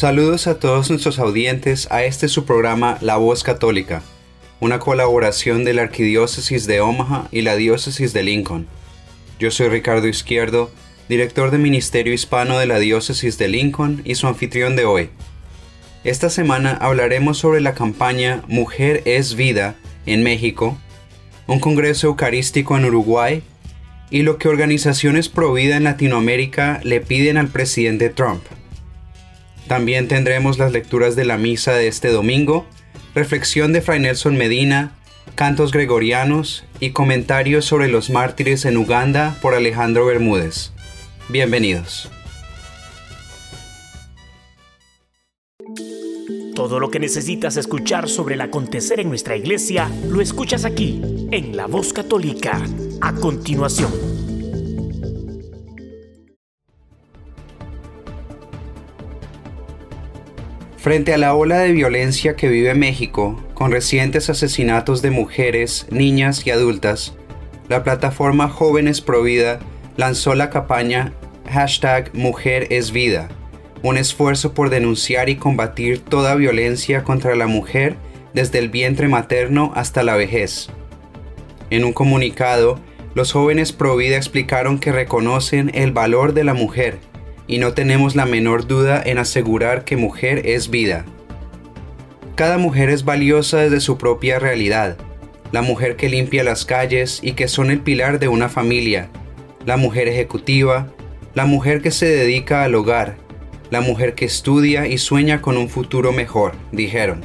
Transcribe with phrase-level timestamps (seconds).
[0.00, 4.00] Saludos a todos nuestros audientes a este su programa La Voz Católica,
[4.58, 8.66] una colaboración de la Arquidiócesis de Omaha y la Diócesis de Lincoln.
[9.38, 10.70] Yo soy Ricardo Izquierdo,
[11.10, 15.10] director de Ministerio Hispano de la Diócesis de Lincoln y su anfitrión de hoy.
[16.02, 19.74] Esta semana hablaremos sobre la campaña Mujer es Vida
[20.06, 20.78] en México,
[21.46, 23.42] un congreso eucarístico en Uruguay
[24.08, 28.40] y lo que organizaciones pro vida en Latinoamérica le piden al presidente Trump.
[29.70, 32.66] También tendremos las lecturas de la misa de este domingo,
[33.14, 34.98] reflexión de Fray Nelson Medina,
[35.36, 40.72] cantos gregorianos y comentarios sobre los mártires en Uganda por Alejandro Bermúdez.
[41.28, 42.10] Bienvenidos.
[46.56, 51.56] Todo lo que necesitas escuchar sobre el acontecer en nuestra iglesia lo escuchas aquí, en
[51.56, 52.60] La Voz Católica,
[53.00, 54.19] a continuación.
[60.80, 66.46] Frente a la ola de violencia que vive México, con recientes asesinatos de mujeres, niñas
[66.46, 67.12] y adultas,
[67.68, 69.60] la plataforma Jóvenes Pro Vida
[69.98, 71.12] lanzó la campaña
[71.50, 72.10] hashtag
[73.82, 77.96] un esfuerzo por denunciar y combatir toda violencia contra la mujer
[78.32, 80.70] desde el vientre materno hasta la vejez.
[81.68, 82.80] En un comunicado,
[83.14, 87.09] los jóvenes Pro Vida explicaron que reconocen el valor de la mujer
[87.50, 91.04] y no tenemos la menor duda en asegurar que mujer es vida.
[92.36, 94.96] Cada mujer es valiosa desde su propia realidad,
[95.50, 99.10] la mujer que limpia las calles y que son el pilar de una familia,
[99.66, 100.92] la mujer ejecutiva,
[101.34, 103.16] la mujer que se dedica al hogar,
[103.70, 107.22] la mujer que estudia y sueña con un futuro mejor, dijeron.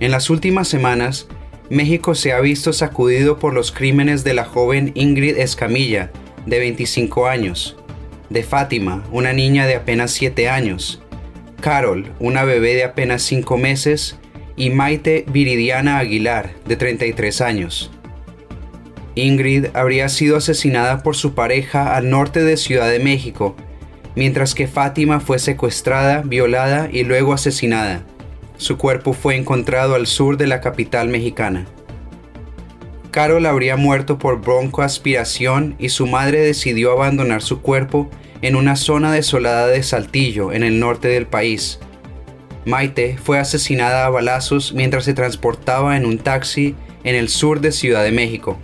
[0.00, 1.28] En las últimas semanas,
[1.68, 6.10] México se ha visto sacudido por los crímenes de la joven Ingrid Escamilla,
[6.46, 7.76] de 25 años,
[8.34, 11.00] de Fátima, una niña de apenas 7 años,
[11.60, 14.18] Carol, una bebé de apenas 5 meses,
[14.56, 17.90] y Maite Viridiana Aguilar, de 33 años.
[19.14, 23.54] Ingrid habría sido asesinada por su pareja al norte de Ciudad de México,
[24.16, 28.02] mientras que Fátima fue secuestrada, violada y luego asesinada.
[28.56, 31.66] Su cuerpo fue encontrado al sur de la capital mexicana.
[33.12, 38.10] Carol habría muerto por broncoaspiración y su madre decidió abandonar su cuerpo
[38.44, 41.80] en una zona desolada de Saltillo, en el norte del país.
[42.66, 47.72] Maite fue asesinada a balazos mientras se transportaba en un taxi en el sur de
[47.72, 48.58] Ciudad de México.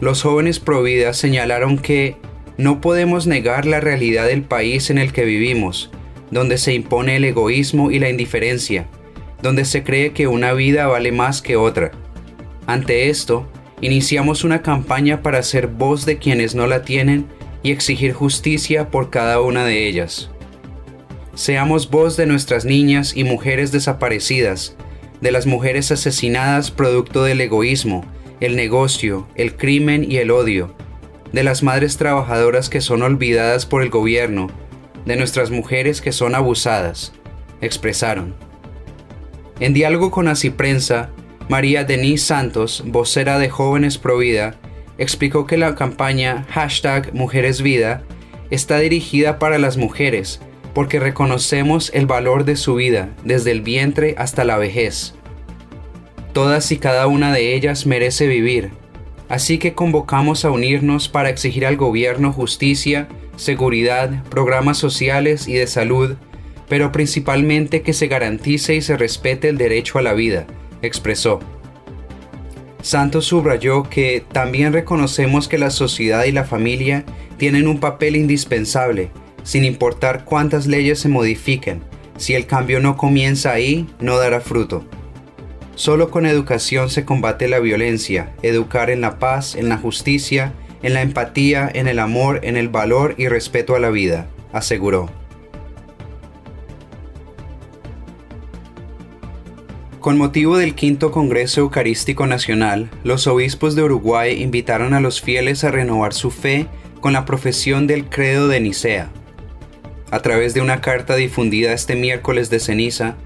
[0.00, 2.16] Los jóvenes Provida señalaron que
[2.56, 5.90] no podemos negar la realidad del país en el que vivimos,
[6.30, 8.88] donde se impone el egoísmo y la indiferencia,
[9.42, 11.92] donde se cree que una vida vale más que otra
[12.68, 13.48] ante esto,
[13.80, 17.26] iniciamos una campaña para ser voz de quienes no la tienen
[17.68, 20.30] y exigir justicia por cada una de ellas.
[21.34, 24.74] Seamos voz de nuestras niñas y mujeres desaparecidas,
[25.20, 28.06] de las mujeres asesinadas producto del egoísmo,
[28.40, 30.74] el negocio, el crimen y el odio,
[31.32, 34.48] de las madres trabajadoras que son olvidadas por el gobierno,
[35.04, 37.12] de nuestras mujeres que son abusadas,
[37.60, 38.34] expresaron.
[39.60, 41.10] En diálogo con Prensa,
[41.50, 44.54] María Denise Santos, vocera de Jóvenes Pro Vida,
[44.98, 48.02] explicó que la campaña hashtag Mujeres Vida
[48.50, 50.40] está dirigida para las mujeres
[50.74, 55.14] porque reconocemos el valor de su vida desde el vientre hasta la vejez.
[56.32, 58.70] Todas y cada una de ellas merece vivir,
[59.28, 65.66] así que convocamos a unirnos para exigir al gobierno justicia, seguridad, programas sociales y de
[65.66, 66.16] salud,
[66.68, 70.46] pero principalmente que se garantice y se respete el derecho a la vida
[70.82, 71.40] expresó.
[72.88, 77.04] Santos subrayó que también reconocemos que la sociedad y la familia
[77.36, 79.10] tienen un papel indispensable,
[79.42, 81.82] sin importar cuántas leyes se modifiquen,
[82.16, 84.86] si el cambio no comienza ahí, no dará fruto.
[85.74, 90.94] Solo con educación se combate la violencia, educar en la paz, en la justicia, en
[90.94, 95.10] la empatía, en el amor, en el valor y respeto a la vida, aseguró.
[100.08, 105.64] Con motivo del quinto Congreso Eucarístico Nacional, los obispos de Uruguay invitaron a los fieles
[105.64, 106.66] a renovar su fe
[107.02, 109.10] con la profesión del credo de Nicea.
[110.10, 113.16] A través de una carta difundida este miércoles de ceniza,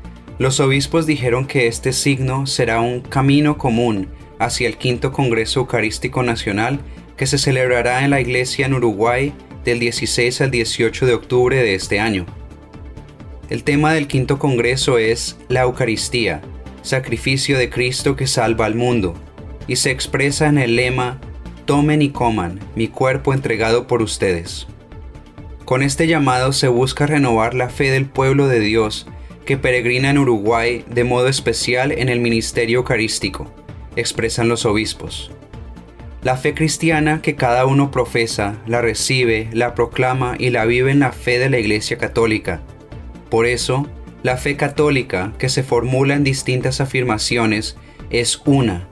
[0.41, 4.09] Los obispos dijeron que este signo será un camino común
[4.41, 6.81] hacia el quinto Congreso Eucarístico Nacional
[7.17, 9.33] que se celebrará en la iglesia en Uruguay
[9.65, 12.27] del 16 al 18 de octubre de este año.
[13.51, 16.43] El tema del quinto Congreso es la Eucaristía,
[16.83, 19.15] sacrificio de Cristo que salva al mundo,
[19.67, 21.21] y se expresa en el lema
[21.65, 24.67] Tomen y coman mi cuerpo entregado por ustedes.
[25.65, 29.07] Con este llamado se busca renovar la fe del pueblo de Dios
[29.47, 33.51] que peregrina en Uruguay de modo especial en el ministerio eucarístico,
[33.97, 35.31] expresan los obispos.
[36.23, 41.01] La fe cristiana que cada uno profesa, la recibe, la proclama y la vive en
[41.01, 42.61] la fe de la Iglesia Católica.
[43.29, 43.89] Por eso,
[44.23, 47.77] la fe católica, que se formula en distintas afirmaciones,
[48.11, 48.87] es una,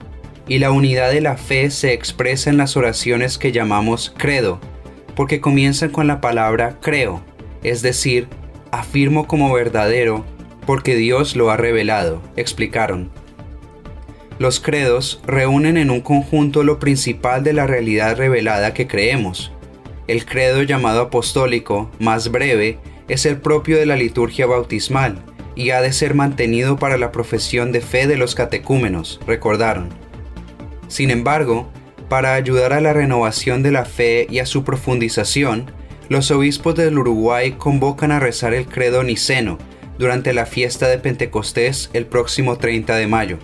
[0.47, 4.59] y la unidad de la fe se expresa en las oraciones que llamamos credo,
[5.15, 7.23] porque comienzan con la palabra creo,
[7.63, 8.27] es decir,
[8.71, 10.25] afirmo como verdadero
[10.65, 13.09] porque Dios lo ha revelado, explicaron.
[14.39, 19.51] Los credos reúnen en un conjunto lo principal de la realidad revelada que creemos.
[20.07, 22.79] El credo llamado apostólico, más breve,
[23.11, 25.21] es el propio de la liturgia bautismal
[25.53, 29.89] y ha de ser mantenido para la profesión de fe de los catecúmenos, recordaron.
[30.87, 31.69] Sin embargo,
[32.07, 35.69] para ayudar a la renovación de la fe y a su profundización,
[36.07, 39.57] los obispos del Uruguay convocan a rezar el credo niceno,
[39.97, 43.37] durante la fiesta de Pentecostés el próximo 30 de mayo.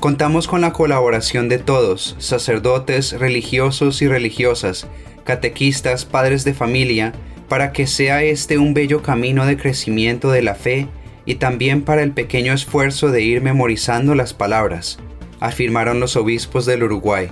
[0.00, 4.88] Contamos con la colaboración de todos, sacerdotes, religiosos y religiosas,
[5.24, 7.12] catequistas, padres de familia,
[7.52, 10.86] para que sea este un bello camino de crecimiento de la fe
[11.26, 14.98] y también para el pequeño esfuerzo de ir memorizando las palabras,
[15.38, 17.28] afirmaron los obispos del Uruguay.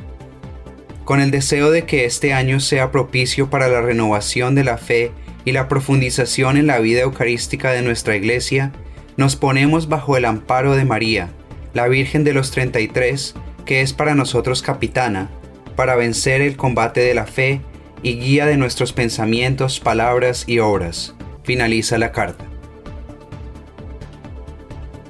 [1.07, 5.11] Con el deseo de que este año sea propicio para la renovación de la fe
[5.47, 8.73] y la profundización en la vida eucarística de nuestra Iglesia,
[9.17, 11.31] nos ponemos bajo el amparo de María,
[11.73, 15.31] la Virgen de los 33, que es para nosotros capitana,
[15.77, 17.63] para vencer el combate de la fe
[18.03, 21.15] y guía de nuestros pensamientos, palabras y obras.
[21.43, 22.45] Finaliza la carta.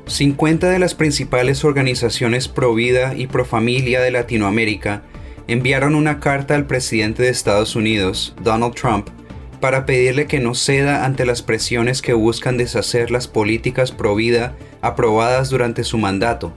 [0.06, 5.02] 50 de las principales organizaciones pro vida y pro familia de Latinoamérica
[5.46, 9.08] enviaron una carta al presidente de Estados Unidos, Donald Trump,
[9.60, 14.56] para pedirle que no ceda ante las presiones que buscan deshacer las políticas pro vida
[14.81, 16.52] aprobadas durante su mandato,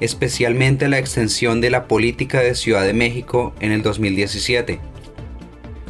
[0.00, 4.80] especialmente la extensión de la política de Ciudad de México en el 2017.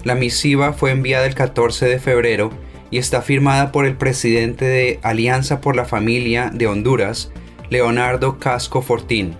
[0.06, 2.52] La misiva fue enviada el 14 de febrero
[2.92, 7.32] y está firmada por el presidente de Alianza por la Familia de Honduras,
[7.70, 9.34] Leonardo Casco Fortín.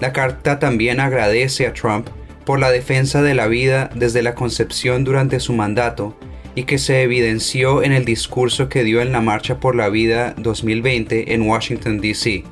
[0.00, 2.08] La carta también agradece a Trump
[2.46, 6.16] por la defensa de la vida desde la concepción durante su mandato
[6.54, 10.34] y que se evidenció en el discurso que dio en la Marcha por la Vida
[10.38, 12.44] 2020 en Washington, D.C.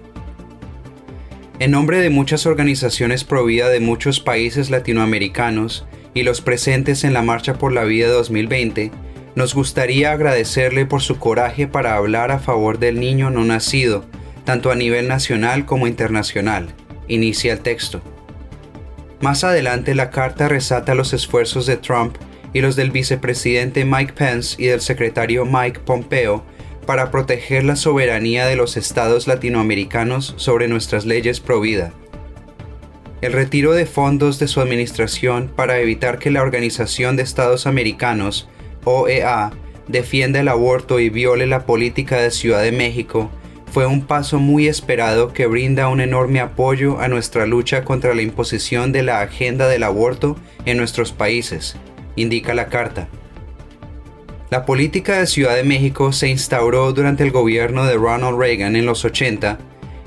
[1.59, 7.23] En nombre de muchas organizaciones pro de muchos países latinoamericanos y los presentes en la
[7.23, 8.91] Marcha por la Vida 2020,
[9.35, 14.05] nos gustaría agradecerle por su coraje para hablar a favor del niño no nacido,
[14.45, 16.69] tanto a nivel nacional como internacional.
[17.09, 18.03] Inicia el texto.
[19.21, 22.17] Más adelante la carta resalta los esfuerzos de Trump
[22.53, 26.45] y los del vicepresidente Mike Pence y del secretario Mike Pompeo
[26.87, 31.93] para proteger la soberanía de los estados latinoamericanos sobre nuestras leyes pro vida.
[33.21, 38.49] El retiro de fondos de su administración para evitar que la Organización de Estados Americanos,
[38.85, 39.51] OEA,
[39.89, 43.31] defienda el aborto y viole la política de Ciudad de México
[43.73, 48.23] fue un paso muy esperado que brinda un enorme apoyo a nuestra lucha contra la
[48.23, 51.77] imposición de la agenda del aborto en nuestros países
[52.17, 53.09] indica la carta.
[54.51, 58.87] La política de Ciudad de México se instauró durante el gobierno de Ronald Reagan en
[58.87, 59.59] los 80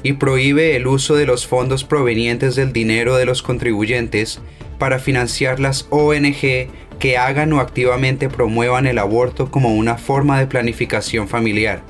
[0.04, 4.42] y prohíbe el uso de los fondos provenientes del dinero de los contribuyentes
[4.78, 6.68] para financiar las ONG
[7.00, 11.82] que hagan o activamente promuevan el aborto como una forma de planificación familiar.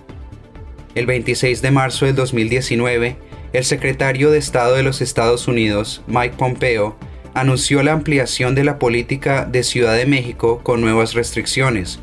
[0.96, 3.18] El 26 de marzo del 2019,
[3.52, 6.96] el secretario de Estado de los Estados Unidos, Mike Pompeo,
[7.34, 12.00] anunció la ampliación de la política de Ciudad de México con nuevas restricciones,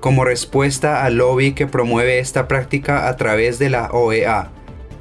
[0.00, 4.50] como respuesta al lobby que promueve esta práctica a través de la OEA.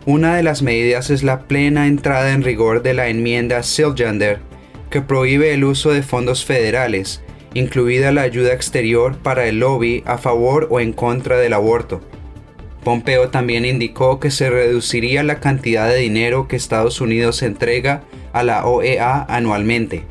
[0.06, 4.40] Una de las medidas es la plena entrada en rigor de la enmienda Silgender,
[4.90, 7.22] que prohíbe el uso de fondos federales,
[7.54, 12.02] incluida la ayuda exterior para el lobby a favor o en contra del aborto.
[12.84, 18.44] Pompeo también indicó que se reduciría la cantidad de dinero que Estados Unidos entrega a
[18.44, 20.04] la OEA anualmente.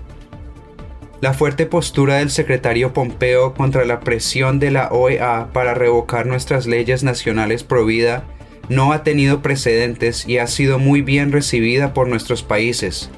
[1.20, 6.66] La fuerte postura del secretario Pompeo contra la presión de la OEA para revocar nuestras
[6.66, 8.24] leyes nacionales pro vida
[8.68, 13.10] no ha tenido precedentes y ha sido muy bien recibida por nuestros países,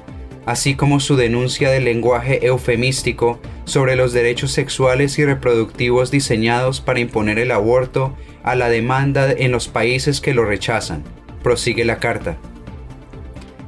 [0.45, 6.99] así como su denuncia del lenguaje eufemístico sobre los derechos sexuales y reproductivos diseñados para
[6.99, 11.03] imponer el aborto a la demanda en los países que lo rechazan.
[11.41, 12.37] Prosigue la carta.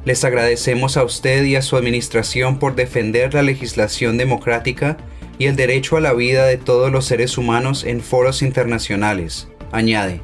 [0.05, 4.97] Les agradecemos a usted y a su administración por defender la legislación democrática
[5.37, 10.21] y el derecho a la vida de todos los seres humanos en foros internacionales, añade.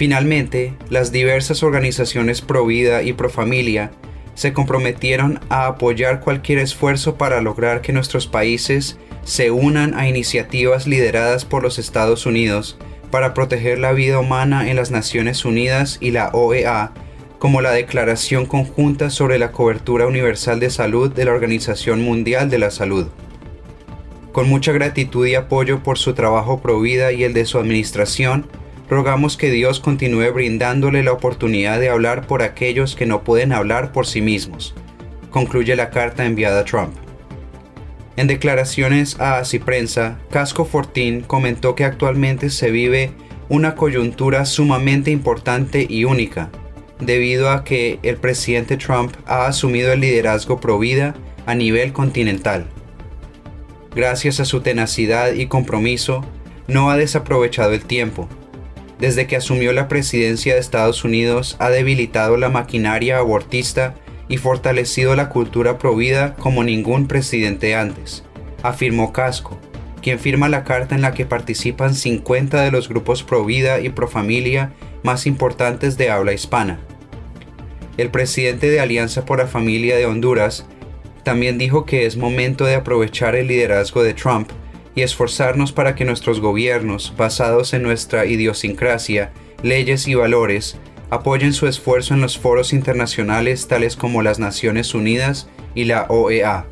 [0.00, 3.90] Finalmente, las diversas organizaciones pro vida y pro familia
[4.32, 10.86] se comprometieron a apoyar cualquier esfuerzo para lograr que nuestros países se unan a iniciativas
[10.86, 12.78] lideradas por los Estados Unidos
[13.10, 16.92] para proteger la vida humana en las Naciones Unidas y la OEA,
[17.38, 22.58] como la Declaración Conjunta sobre la Cobertura Universal de Salud de la Organización Mundial de
[22.58, 23.08] la Salud.
[24.32, 28.46] Con mucha gratitud y apoyo por su trabajo pro vida y el de su administración,
[28.90, 33.92] rogamos que Dios continúe brindándole la oportunidad de hablar por aquellos que no pueden hablar
[33.92, 34.74] por sí mismos,
[35.30, 36.92] concluye la carta enviada a Trump.
[38.16, 43.12] En declaraciones a Así Prensa, Casco Fortín comentó que actualmente se vive
[43.48, 46.50] una coyuntura sumamente importante y única,
[46.98, 51.14] debido a que el presidente Trump ha asumido el liderazgo pro vida
[51.46, 52.66] a nivel continental.
[53.94, 56.24] Gracias a su tenacidad y compromiso,
[56.66, 58.28] no ha desaprovechado el tiempo,
[59.00, 63.94] desde que asumió la presidencia de Estados Unidos, ha debilitado la maquinaria abortista
[64.28, 68.24] y fortalecido la cultura provida como ningún presidente antes,
[68.62, 69.58] afirmó Casco,
[70.02, 73.88] quien firma la carta en la que participan 50 de los grupos pro vida y
[73.88, 76.78] pro familia más importantes de habla hispana.
[77.96, 80.66] El presidente de Alianza por la Familia de Honduras
[81.22, 84.50] también dijo que es momento de aprovechar el liderazgo de Trump
[84.94, 89.32] y esforzarnos para que nuestros gobiernos, basados en nuestra idiosincrasia,
[89.62, 90.78] leyes y valores,
[91.10, 96.66] apoyen su esfuerzo en los foros internacionales tales como las Naciones Unidas y la OEA.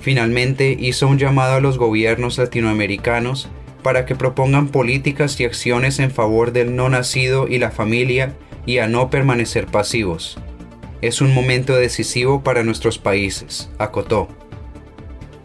[0.00, 3.48] Finalmente, hizo un llamado a los gobiernos latinoamericanos
[3.82, 8.34] para que propongan políticas y acciones en favor del no nacido y la familia
[8.66, 10.38] y a no permanecer pasivos.
[11.00, 14.28] Es un momento decisivo para nuestros países, acotó.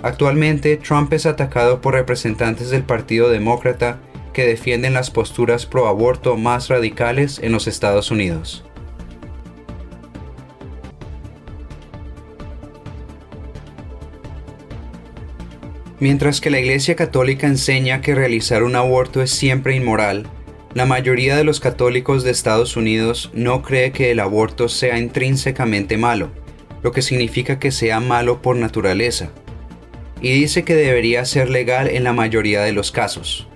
[0.07, 3.99] Actualmente, Trump es atacado por representantes del Partido Demócrata
[4.31, 8.63] que defienden las posturas pro aborto más radicales en los Estados Unidos.
[15.99, 20.25] Mientras que la Iglesia Católica enseña que realizar un aborto es siempre inmoral,
[20.73, 25.97] la mayoría de los católicos de Estados Unidos no cree que el aborto sea intrínsecamente
[25.97, 26.29] malo,
[26.81, 29.31] lo que significa que sea malo por naturaleza
[30.21, 33.47] y dice que debería ser legal en la mayoría de los casos.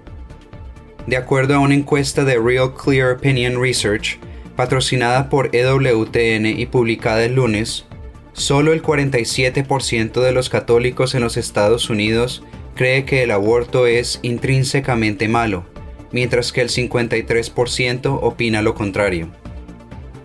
[1.07, 4.19] De acuerdo a una encuesta de Real Clear Opinion Research,
[4.55, 7.85] patrocinada por EWTN y publicada el lunes,
[8.33, 12.43] solo el 47% de los católicos en los Estados Unidos
[12.75, 15.65] cree que el aborto es intrínsecamente malo,
[16.11, 19.29] mientras que el 53% opina lo contrario.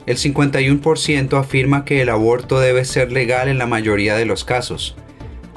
[0.07, 4.97] El 51% afirma que el aborto debe ser legal en la mayoría de los casos,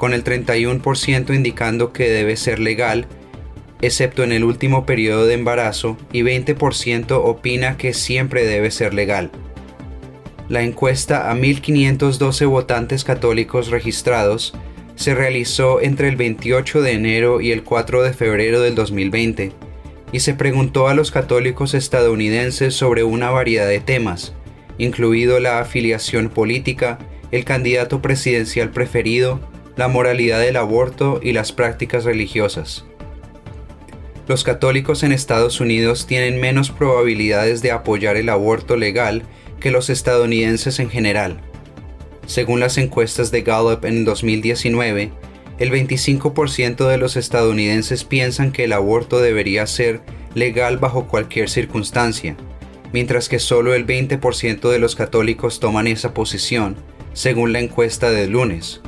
[0.00, 3.06] con el 31% indicando que debe ser legal,
[3.82, 9.30] excepto en el último periodo de embarazo, y 20% opina que siempre debe ser legal.
[10.48, 14.54] La encuesta a 1.512 votantes católicos registrados
[14.94, 19.52] se realizó entre el 28 de enero y el 4 de febrero del 2020
[20.12, 24.32] y se preguntó a los católicos estadounidenses sobre una variedad de temas,
[24.78, 26.98] incluido la afiliación política,
[27.32, 29.40] el candidato presidencial preferido,
[29.76, 32.84] la moralidad del aborto y las prácticas religiosas.
[34.26, 39.22] Los católicos en Estados Unidos tienen menos probabilidades de apoyar el aborto legal
[39.58, 41.40] que los estadounidenses en general.
[42.26, 45.10] Según las encuestas de Gallup en 2019,
[45.58, 50.00] el 25% de los estadounidenses piensan que el aborto debería ser
[50.34, 52.36] legal bajo cualquier circunstancia,
[52.92, 56.76] mientras que solo el 20% de los católicos toman esa posición,
[57.12, 58.80] según la encuesta del lunes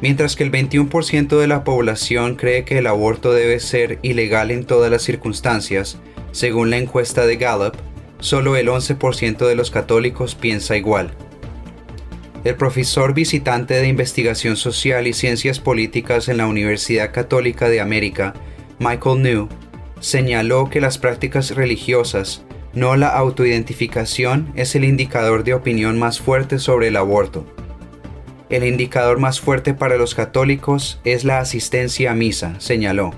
[0.00, 4.64] mientras que el 21% de la población cree que el aborto debe ser ilegal en
[4.64, 5.98] todas las circunstancias,
[6.32, 7.74] según la encuesta de Gallup,
[8.18, 11.12] solo el 11% de los católicos piensa igual.
[12.44, 18.34] El profesor visitante de investigación social y ciencias políticas en la Universidad Católica de América,
[18.78, 19.48] Michael New,
[20.00, 26.58] señaló que las prácticas religiosas, no la autoidentificación, es el indicador de opinión más fuerte
[26.58, 27.46] sobre el aborto.
[28.54, 33.10] El indicador más fuerte para los católicos es la asistencia a misa, señaló.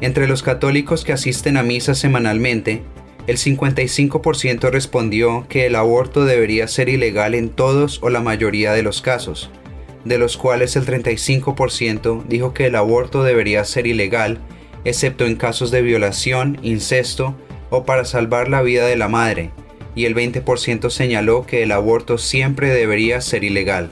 [0.00, 2.84] Entre los católicos que asisten a misa semanalmente,
[3.26, 8.84] el 55% respondió que el aborto debería ser ilegal en todos o la mayoría de
[8.84, 9.50] los casos,
[10.04, 14.38] de los cuales el 35% dijo que el aborto debería ser ilegal,
[14.84, 17.34] excepto en casos de violación, incesto
[17.70, 19.50] o para salvar la vida de la madre,
[19.96, 23.90] y el 20% señaló que el aborto siempre debería ser ilegal.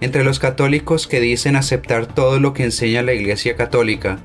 [0.00, 4.18] Entre los católicos que dicen aceptar todo lo que enseña la Iglesia Católica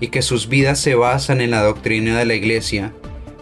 [0.00, 2.92] y que sus vidas se basan en la doctrina de la Iglesia,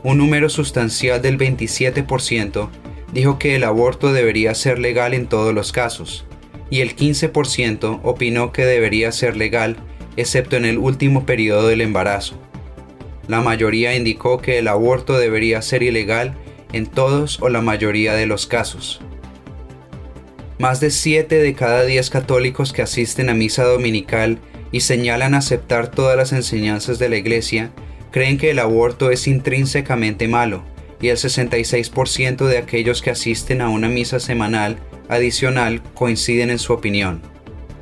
[0.04, 2.68] un número sustancial del 27%
[3.12, 6.24] dijo que el aborto debería ser legal en todos los casos,
[6.70, 9.76] y el 15% opinó que debería ser legal
[10.16, 12.36] excepto en el último periodo del embarazo.
[13.28, 16.34] La mayoría indicó que el aborto debería ser ilegal
[16.72, 19.00] en todos o la mayoría de los casos.
[20.58, 24.38] Más de 7 de cada 10 católicos que asisten a misa dominical
[24.70, 27.72] y señalan aceptar todas las enseñanzas de la Iglesia
[28.10, 30.62] creen que el aborto es intrínsecamente malo,
[31.00, 34.78] y el 66% de aquellos que asisten a una misa semanal
[35.08, 37.22] adicional coinciden en su opinión.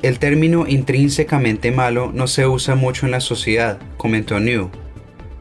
[0.01, 4.71] El término intrínsecamente malo no se usa mucho en la sociedad, comentó New.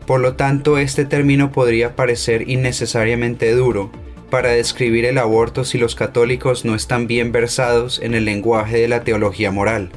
[0.06, 3.90] Por lo tanto, este término podría parecer innecesariamente duro
[4.30, 8.88] para describir el aborto si los católicos no están bien versados en el lenguaje de
[8.88, 9.90] la teología moral.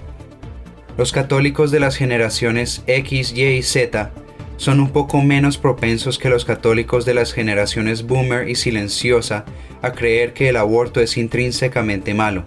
[0.97, 4.11] Los católicos de las generaciones X, Y y Z
[4.57, 9.45] son un poco menos propensos que los católicos de las generaciones boomer y silenciosa
[9.81, 12.43] a creer que el aborto es intrínsecamente malo.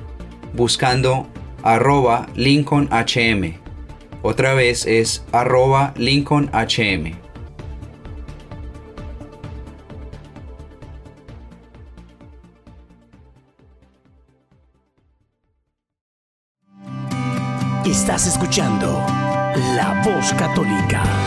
[0.53, 1.27] buscando
[1.63, 3.55] arroba LincolnHM.
[4.21, 7.27] Otra vez es arroba LincolnHM.
[17.85, 19.05] Estás escuchando
[19.75, 21.26] La Voz Católica.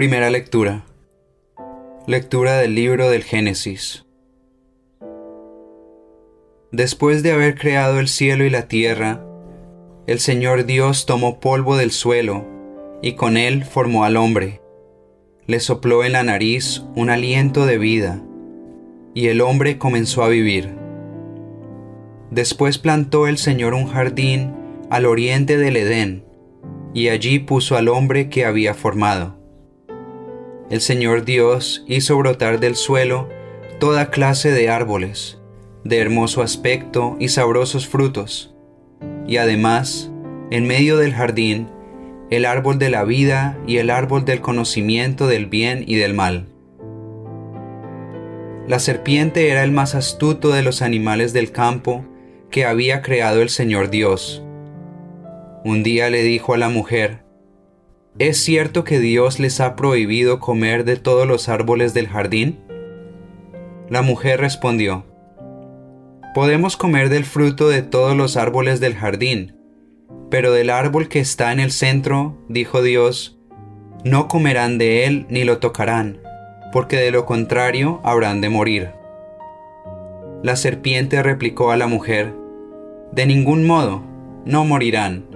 [0.00, 0.86] Primera lectura.
[2.06, 4.06] Lectura del libro del Génesis.
[6.72, 9.22] Después de haber creado el cielo y la tierra,
[10.06, 12.46] el Señor Dios tomó polvo del suelo
[13.02, 14.62] y con él formó al hombre.
[15.46, 18.22] Le sopló en la nariz un aliento de vida
[19.12, 20.74] y el hombre comenzó a vivir.
[22.30, 24.54] Después plantó el Señor un jardín
[24.88, 26.24] al oriente del Edén
[26.94, 29.39] y allí puso al hombre que había formado
[30.70, 33.28] el Señor Dios hizo brotar del suelo
[33.80, 35.38] toda clase de árboles,
[35.82, 38.54] de hermoso aspecto y sabrosos frutos,
[39.26, 40.12] y además,
[40.52, 41.68] en medio del jardín,
[42.30, 46.46] el árbol de la vida y el árbol del conocimiento del bien y del mal.
[48.68, 52.04] La serpiente era el más astuto de los animales del campo
[52.50, 54.44] que había creado el Señor Dios.
[55.64, 57.24] Un día le dijo a la mujer,
[58.20, 62.60] ¿Es cierto que Dios les ha prohibido comer de todos los árboles del jardín?
[63.88, 65.06] La mujer respondió,
[66.34, 69.56] Podemos comer del fruto de todos los árboles del jardín,
[70.30, 73.38] pero del árbol que está en el centro, dijo Dios,
[74.04, 76.20] no comerán de él ni lo tocarán,
[76.74, 78.90] porque de lo contrario habrán de morir.
[80.42, 82.34] La serpiente replicó a la mujer,
[83.12, 84.02] De ningún modo,
[84.44, 85.29] no morirán.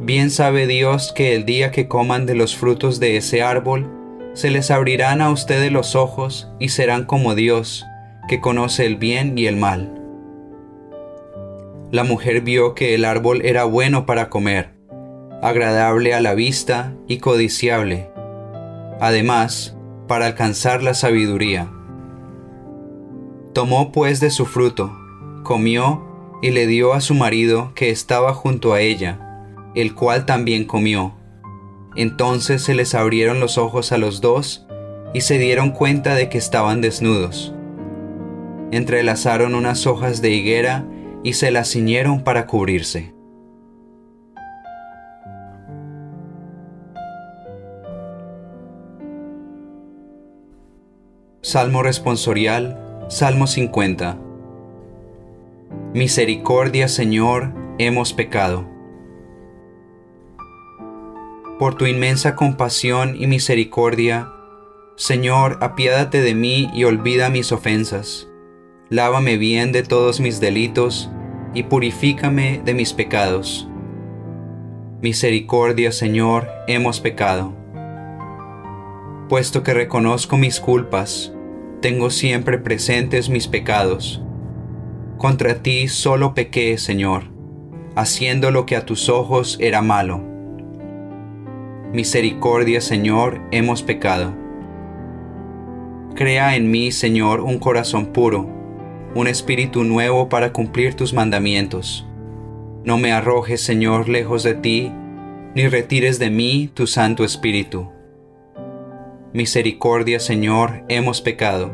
[0.00, 3.90] Bien sabe Dios que el día que coman de los frutos de ese árbol,
[4.34, 7.86] se les abrirán a ustedes los ojos y serán como Dios,
[8.28, 10.02] que conoce el bien y el mal.
[11.90, 14.74] La mujer vio que el árbol era bueno para comer,
[15.40, 18.10] agradable a la vista y codiciable.
[19.00, 21.70] Además, para alcanzar la sabiduría.
[23.54, 24.94] Tomó pues de su fruto,
[25.42, 26.04] comió
[26.42, 29.25] y le dio a su marido que estaba junto a ella,
[29.76, 31.14] el cual también comió.
[31.94, 34.66] Entonces se les abrieron los ojos a los dos
[35.14, 37.54] y se dieron cuenta de que estaban desnudos.
[38.72, 40.84] Entrelazaron unas hojas de higuera
[41.22, 43.14] y se las ciñeron para cubrirse.
[51.42, 54.18] Salmo responsorial, Salmo 50.
[55.94, 58.75] Misericordia, Señor, hemos pecado.
[61.58, 64.30] Por tu inmensa compasión y misericordia,
[64.94, 68.28] Señor, apiádate de mí y olvida mis ofensas.
[68.90, 71.10] Lávame bien de todos mis delitos
[71.54, 73.66] y purifícame de mis pecados.
[75.00, 77.54] Misericordia, Señor, hemos pecado.
[79.30, 81.32] Puesto que reconozco mis culpas,
[81.80, 84.22] tengo siempre presentes mis pecados.
[85.16, 87.30] Contra ti solo pequé, Señor,
[87.94, 90.35] haciendo lo que a tus ojos era malo.
[91.96, 94.32] Misericordia, Señor, hemos pecado.
[96.14, 98.54] Crea en mí, Señor, un corazón puro
[99.16, 102.06] un espíritu nuevo para cumplir tus mandamientos.
[102.84, 104.92] No me arrojes, Señor, lejos de ti,
[105.54, 107.90] ni retires de mí tu Santo Espíritu.
[109.32, 111.72] Misericordia, Señor, hemos pecado.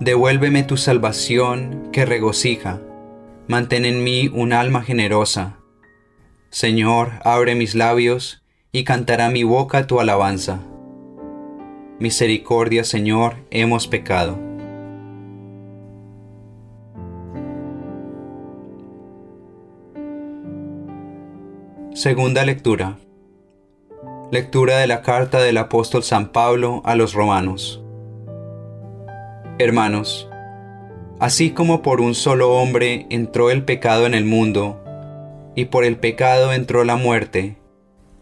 [0.00, 2.80] Devuélveme tu salvación que regocija,
[3.46, 5.60] mantén en mí un alma generosa.
[6.54, 10.60] Señor, abre mis labios, y cantará mi boca tu alabanza.
[11.98, 14.38] Misericordia, Señor, hemos pecado.
[21.92, 22.98] Segunda lectura.
[24.30, 27.82] Lectura de la carta del apóstol San Pablo a los romanos.
[29.58, 30.30] Hermanos,
[31.18, 34.83] así como por un solo hombre entró el pecado en el mundo,
[35.54, 37.56] y por el pecado entró la muerte,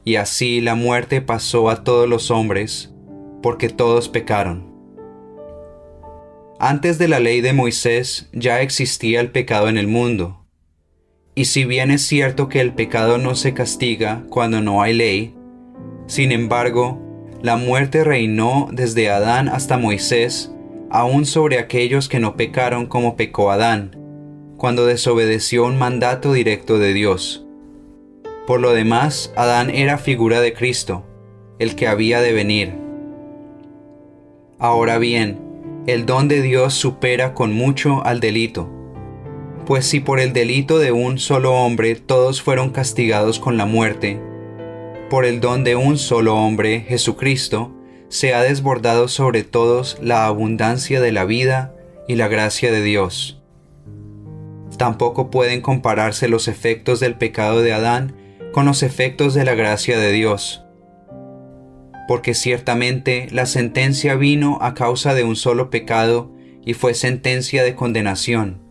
[0.05, 2.93] y así la muerte pasó a todos los hombres,
[3.43, 4.73] porque todos pecaron.
[6.59, 10.43] Antes de la ley de Moisés ya existía el pecado en el mundo
[11.35, 15.35] y si bien es cierto que el pecado no se castiga cuando no hay ley,
[16.07, 17.01] sin embargo,
[17.41, 20.53] la muerte reinó desde Adán hasta Moisés,
[20.91, 23.97] aún sobre aquellos que no pecaron como pecó Adán,
[24.63, 27.45] cuando desobedeció un mandato directo de Dios.
[28.47, 31.05] Por lo demás, Adán era figura de Cristo,
[31.59, 32.73] el que había de venir.
[34.61, 35.41] Ahora bien,
[35.89, 38.71] el don de Dios supera con mucho al delito
[39.67, 44.21] pues si por el delito de un solo hombre todos fueron castigados con la muerte,
[45.09, 47.73] por el don de un solo hombre, Jesucristo,
[48.09, 51.75] se ha desbordado sobre todos la abundancia de la vida
[52.09, 53.42] y la gracia de Dios.
[54.77, 58.17] Tampoco pueden compararse los efectos del pecado de Adán
[58.53, 60.65] con los efectos de la gracia de Dios,
[62.09, 66.33] porque ciertamente la sentencia vino a causa de un solo pecado
[66.65, 68.63] y fue sentencia de condenación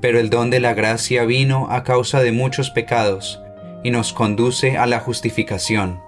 [0.00, 3.42] pero el don de la gracia vino a causa de muchos pecados
[3.82, 6.00] y nos conduce a la justificación.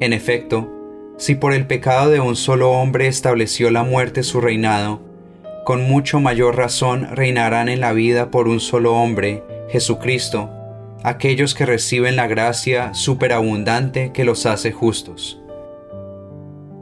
[0.00, 0.70] En efecto,
[1.16, 5.00] si por el pecado de un solo hombre estableció la muerte su reinado,
[5.64, 10.50] con mucho mayor razón reinarán en la vida por un solo hombre, Jesucristo,
[11.02, 15.40] aquellos que reciben la gracia superabundante que los hace justos.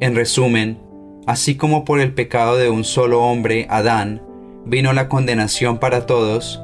[0.01, 0.81] En resumen,
[1.29, 4.21] así como por el pecado de un solo hombre, Adán,
[4.65, 6.61] vino la condenación para todos,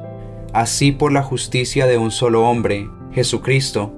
[0.53, 3.93] así por la justicia de un solo hombre, Jesucristo,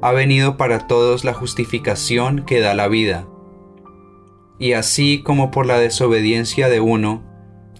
[0.00, 3.28] ha venido para todos la justificación que da la vida.
[4.58, 7.31] Y así como por la desobediencia de uno,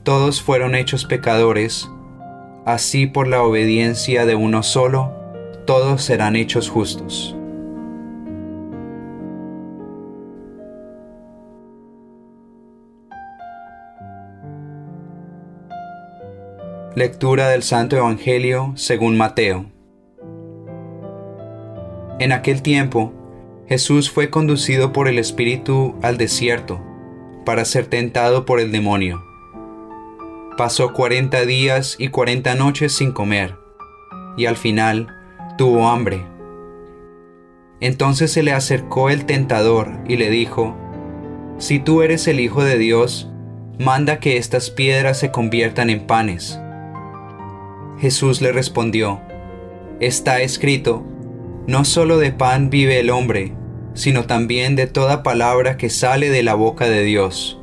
[0.03, 1.89] todos fueron hechos pecadores,
[2.65, 5.13] así por la obediencia de uno solo,
[5.65, 7.37] todos serán hechos justos.
[16.95, 19.67] Lectura del Santo Evangelio según Mateo.
[22.19, 23.13] En aquel tiempo,
[23.67, 26.81] Jesús fue conducido por el Espíritu al desierto
[27.47, 29.32] para ser tentado por el demonio.
[30.57, 33.57] Pasó cuarenta días y cuarenta noches sin comer,
[34.37, 35.09] y al final
[35.57, 36.27] tuvo hambre.
[37.81, 40.77] Entonces se le acercó el tentador y le dijo,
[41.57, 43.31] Si tú eres el Hijo de Dios,
[43.79, 46.61] manda que estas piedras se conviertan en panes.
[47.99, 49.23] Jesús le respondió,
[50.01, 51.03] Está escrito,
[51.67, 53.55] no solo de pan vive el hombre,
[53.95, 57.62] sino también de toda palabra que sale de la boca de Dios.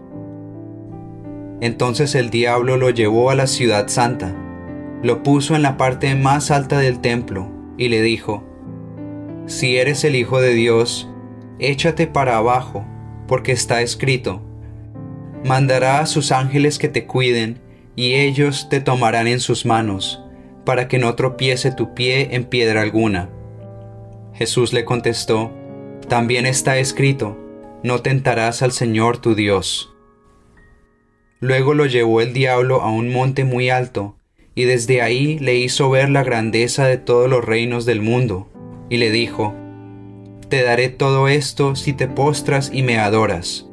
[1.61, 4.35] Entonces el diablo lo llevó a la ciudad santa,
[5.03, 8.43] lo puso en la parte más alta del templo y le dijo,
[9.45, 11.09] Si eres el Hijo de Dios,
[11.59, 12.85] échate para abajo,
[13.27, 14.41] porque está escrito,
[15.43, 17.61] mandará a sus ángeles que te cuiden,
[17.95, 20.23] y ellos te tomarán en sus manos
[20.65, 23.29] para que no tropiece tu pie en piedra alguna.
[24.33, 25.51] Jesús le contestó,
[26.07, 27.37] También está escrito,
[27.83, 29.93] no tentarás al Señor tu Dios.
[31.39, 34.17] Luego lo llevó el diablo a un monte muy alto,
[34.55, 38.49] y desde ahí le hizo ver la grandeza de todos los reinos del mundo,
[38.89, 39.53] y le dijo,
[40.49, 43.67] Te daré todo esto si te postras y me adoras.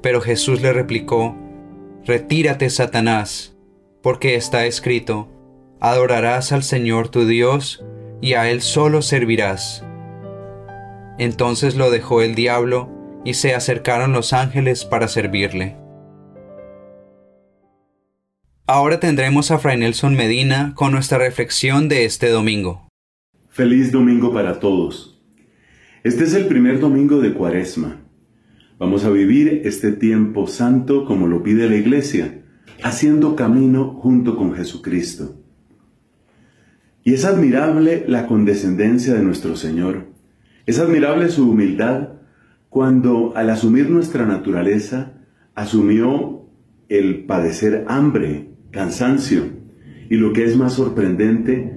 [0.00, 1.34] Pero Jesús le replicó,
[2.04, 3.56] Retírate, Satanás,
[4.00, 5.28] porque está escrito,
[5.80, 7.84] adorarás al Señor tu Dios
[8.20, 9.84] y a Él solo servirás.
[11.18, 12.88] Entonces lo dejó el diablo
[13.24, 15.81] y se acercaron los ángeles para servirle.
[18.74, 22.88] Ahora tendremos a Fray Nelson Medina con nuestra reflexión de este domingo.
[23.50, 25.22] Feliz domingo para todos.
[26.04, 28.00] Este es el primer domingo de Cuaresma.
[28.78, 32.44] Vamos a vivir este tiempo santo como lo pide la Iglesia,
[32.82, 35.38] haciendo camino junto con Jesucristo.
[37.04, 40.06] Y es admirable la condescendencia de nuestro Señor.
[40.64, 42.08] Es admirable su humildad
[42.70, 45.12] cuando al asumir nuestra naturaleza
[45.54, 46.48] asumió
[46.88, 49.44] el padecer hambre, cansancio
[50.10, 51.72] y lo que es más sorprendente,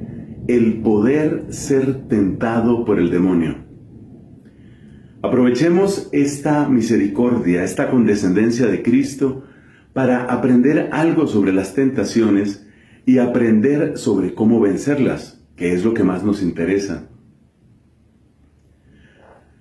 [0.48, 3.58] el poder ser tentado por el demonio.
[5.22, 9.44] Aprovechemos esta misericordia, esta condescendencia de Cristo
[9.94, 12.68] para aprender algo sobre las tentaciones
[13.06, 17.08] y aprender sobre cómo vencerlas, que es lo que más nos interesa.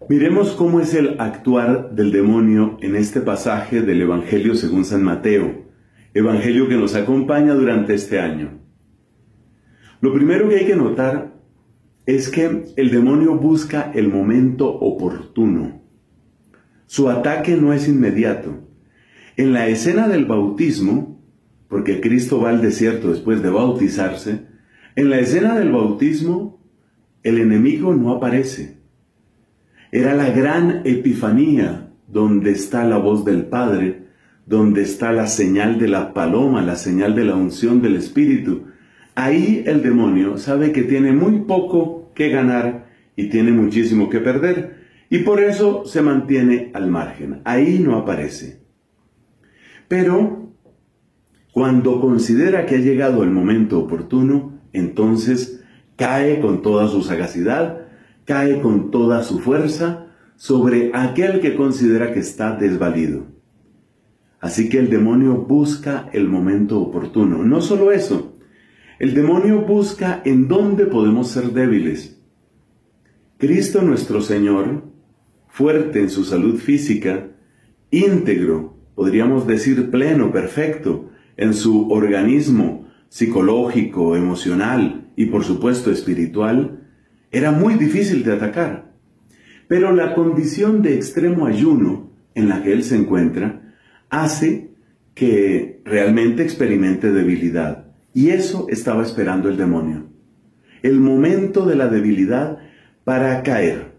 [0.09, 5.65] Miremos cómo es el actuar del demonio en este pasaje del Evangelio según San Mateo,
[6.15, 8.61] Evangelio que nos acompaña durante este año.
[10.01, 11.35] Lo primero que hay que notar
[12.07, 15.83] es que el demonio busca el momento oportuno.
[16.87, 18.61] Su ataque no es inmediato.
[19.37, 21.21] En la escena del bautismo,
[21.69, 24.47] porque Cristo va al desierto después de bautizarse,
[24.95, 26.63] en la escena del bautismo
[27.25, 28.79] el enemigo no aparece.
[29.91, 34.04] Era la gran epifanía donde está la voz del Padre,
[34.47, 38.65] donde está la señal de la paloma, la señal de la unción del Espíritu.
[39.15, 44.85] Ahí el demonio sabe que tiene muy poco que ganar y tiene muchísimo que perder,
[45.09, 47.41] y por eso se mantiene al margen.
[47.45, 48.61] Ahí no aparece.
[49.87, 50.53] Pero
[51.53, 55.63] cuando considera que ha llegado el momento oportuno, entonces
[55.97, 57.87] cae con toda su sagacidad,
[58.25, 63.34] cae con toda su fuerza sobre aquel que considera que está desvalido.
[64.45, 67.43] Así que el demonio busca el momento oportuno.
[67.45, 68.37] No solo eso,
[68.99, 72.21] el demonio busca en dónde podemos ser débiles.
[73.39, 74.83] Cristo nuestro Señor,
[75.49, 77.31] fuerte en su salud física,
[77.91, 86.87] íntegro, podríamos decir pleno, perfecto, en su organismo psicológico, emocional y por supuesto espiritual,
[87.31, 88.93] era muy difícil de atacar.
[89.69, 93.63] Pero la condición de extremo ayuno en la que él se encuentra
[94.23, 94.71] hace
[95.15, 97.87] que realmente experimente debilidad.
[98.13, 100.07] Y eso estaba esperando el demonio.
[100.83, 102.59] El momento de la debilidad
[103.05, 103.95] para caer.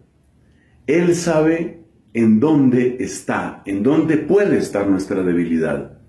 [0.87, 5.99] Él sabe en dónde está, en dónde puede estar nuestra debilidad.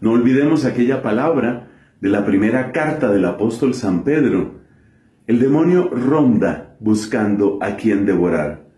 [0.00, 1.68] No olvidemos aquella palabra
[2.00, 4.60] de la primera carta del apóstol San Pedro.
[5.26, 8.68] El demonio ronda buscando a quien devorar.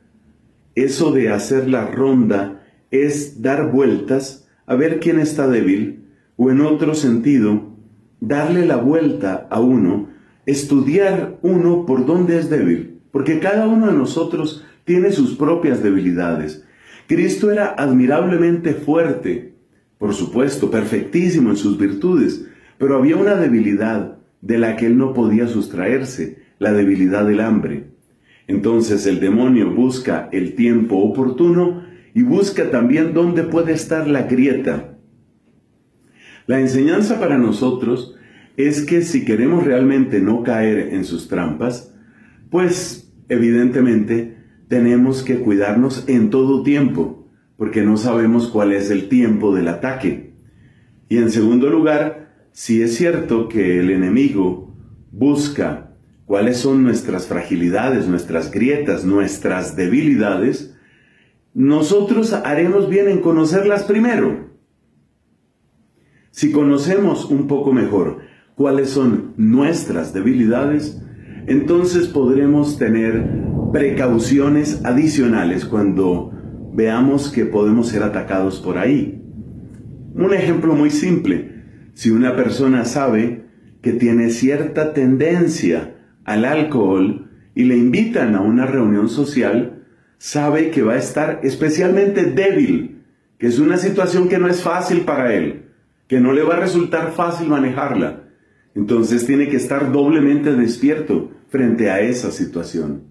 [0.74, 4.41] Eso de hacer la ronda es dar vueltas
[4.72, 6.06] a ver quién está débil,
[6.36, 7.76] o en otro sentido,
[8.20, 10.08] darle la vuelta a uno,
[10.46, 16.64] estudiar uno por dónde es débil, porque cada uno de nosotros tiene sus propias debilidades.
[17.06, 19.56] Cristo era admirablemente fuerte,
[19.98, 22.46] por supuesto, perfectísimo en sus virtudes,
[22.78, 27.88] pero había una debilidad de la que él no podía sustraerse, la debilidad del hambre.
[28.46, 34.98] Entonces el demonio busca el tiempo oportuno y busca también dónde puede estar la grieta.
[36.46, 38.16] La enseñanza para nosotros
[38.56, 41.94] es que si queremos realmente no caer en sus trampas,
[42.50, 44.36] pues evidentemente
[44.68, 50.34] tenemos que cuidarnos en todo tiempo, porque no sabemos cuál es el tiempo del ataque.
[51.08, 54.74] Y en segundo lugar, si es cierto que el enemigo
[55.10, 55.94] busca
[56.26, 60.71] cuáles son nuestras fragilidades, nuestras grietas, nuestras debilidades,
[61.54, 64.50] nosotros haremos bien en conocerlas primero.
[66.30, 68.20] Si conocemos un poco mejor
[68.54, 71.02] cuáles son nuestras debilidades,
[71.46, 73.26] entonces podremos tener
[73.72, 76.32] precauciones adicionales cuando
[76.72, 79.22] veamos que podemos ser atacados por ahí.
[80.14, 81.52] Un ejemplo muy simple,
[81.94, 83.44] si una persona sabe
[83.82, 89.71] que tiene cierta tendencia al alcohol y le invitan a una reunión social,
[90.22, 93.02] sabe que va a estar especialmente débil,
[93.38, 95.64] que es una situación que no es fácil para él,
[96.06, 98.28] que no le va a resultar fácil manejarla.
[98.76, 103.02] Entonces tiene que estar doblemente despierto frente a esa situación.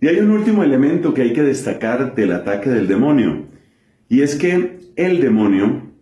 [0.00, 3.48] Y hay un último elemento que hay que destacar del ataque del demonio,
[4.08, 5.92] y es que el demonio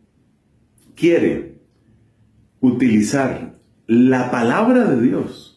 [0.95, 1.59] quiere
[2.61, 3.59] utilizar
[3.89, 5.49] la palabra de Dios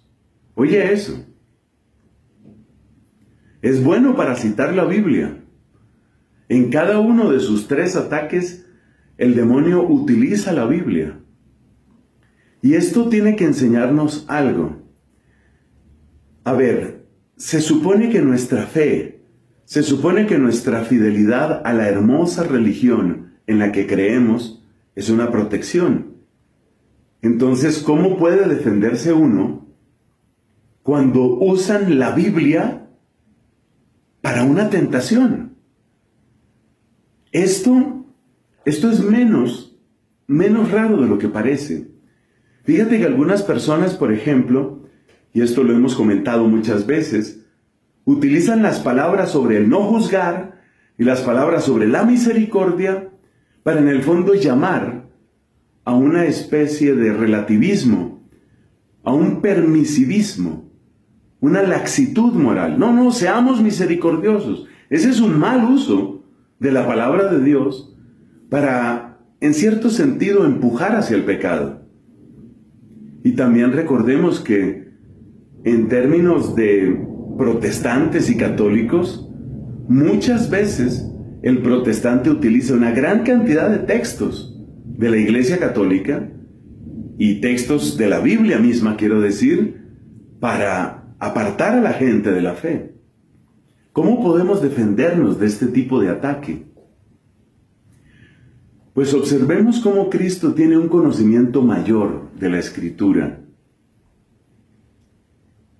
[0.55, 1.25] Oye eso.
[3.61, 5.37] Es bueno para citar la Biblia.
[6.49, 8.65] En cada uno de sus tres ataques,
[9.17, 11.19] el demonio utiliza la Biblia.
[12.61, 14.81] Y esto tiene que enseñarnos algo.
[16.43, 17.05] A ver,
[17.37, 19.23] se supone que nuestra fe,
[19.65, 24.63] se supone que nuestra fidelidad a la hermosa religión en la que creemos
[24.95, 26.17] es una protección.
[27.21, 29.67] Entonces, ¿cómo puede defenderse uno
[30.81, 32.89] cuando usan la Biblia
[34.21, 35.57] para una tentación.
[37.31, 38.05] Esto,
[38.65, 39.77] esto es menos,
[40.27, 41.89] menos raro de lo que parece.
[42.63, 44.87] Fíjate que algunas personas, por ejemplo,
[45.33, 47.45] y esto lo hemos comentado muchas veces,
[48.05, 50.61] utilizan las palabras sobre el no juzgar
[50.97, 53.09] y las palabras sobre la misericordia
[53.63, 55.09] para en el fondo llamar
[55.83, 58.23] a una especie de relativismo,
[59.03, 60.70] a un permisivismo
[61.41, 62.79] una laxitud moral.
[62.79, 64.67] No, no, seamos misericordiosos.
[64.89, 66.23] Ese es un mal uso
[66.59, 67.97] de la palabra de Dios
[68.49, 71.81] para, en cierto sentido, empujar hacia el pecado.
[73.23, 74.91] Y también recordemos que
[75.63, 79.27] en términos de protestantes y católicos,
[79.87, 86.29] muchas veces el protestante utiliza una gran cantidad de textos de la Iglesia Católica
[87.17, 89.81] y textos de la Biblia misma, quiero decir,
[90.39, 92.95] para apartar a la gente de la fe.
[93.93, 96.65] ¿Cómo podemos defendernos de este tipo de ataque?
[98.93, 103.39] Pues observemos cómo Cristo tiene un conocimiento mayor de la escritura.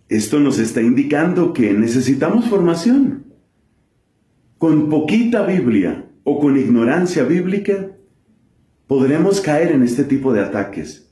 [0.09, 3.25] Esto nos está indicando que necesitamos formación.
[4.59, 7.89] Con poquita Biblia o con ignorancia bíblica,
[8.85, 11.11] podremos caer en este tipo de ataques.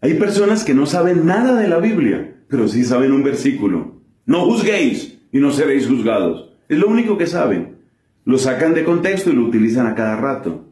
[0.00, 4.00] Hay personas que no saben nada de la Biblia pero sí saben un versículo.
[4.26, 6.52] No juzguéis y no seréis juzgados.
[6.68, 7.78] Es lo único que saben.
[8.24, 10.64] Lo sacan de contexto y lo utilizan a cada rato.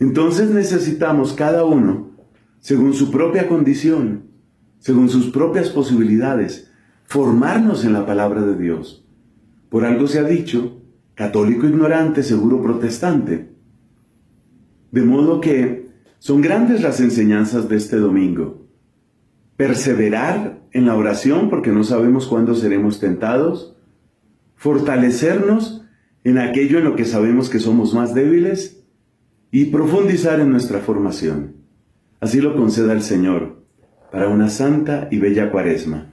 [0.00, 2.12] Entonces necesitamos cada uno,
[2.60, 4.22] según su propia condición,
[4.78, 6.72] según sus propias posibilidades,
[7.04, 9.06] formarnos en la palabra de Dios.
[9.68, 10.80] Por algo se ha dicho,
[11.14, 13.52] católico ignorante, seguro protestante.
[14.92, 18.67] De modo que son grandes las enseñanzas de este domingo
[19.58, 23.76] perseverar en la oración porque no sabemos cuándo seremos tentados,
[24.54, 25.82] fortalecernos
[26.22, 28.84] en aquello en lo que sabemos que somos más débiles
[29.50, 31.56] y profundizar en nuestra formación.
[32.20, 33.64] Así lo conceda el Señor
[34.12, 36.12] para una santa y bella cuaresma.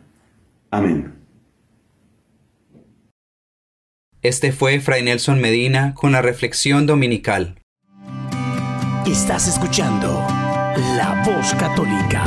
[0.72, 1.14] Amén.
[4.24, 7.60] Este fue Fray Nelson Medina con la reflexión dominical.
[9.06, 10.26] Estás escuchando
[10.98, 12.24] La Voz Católica.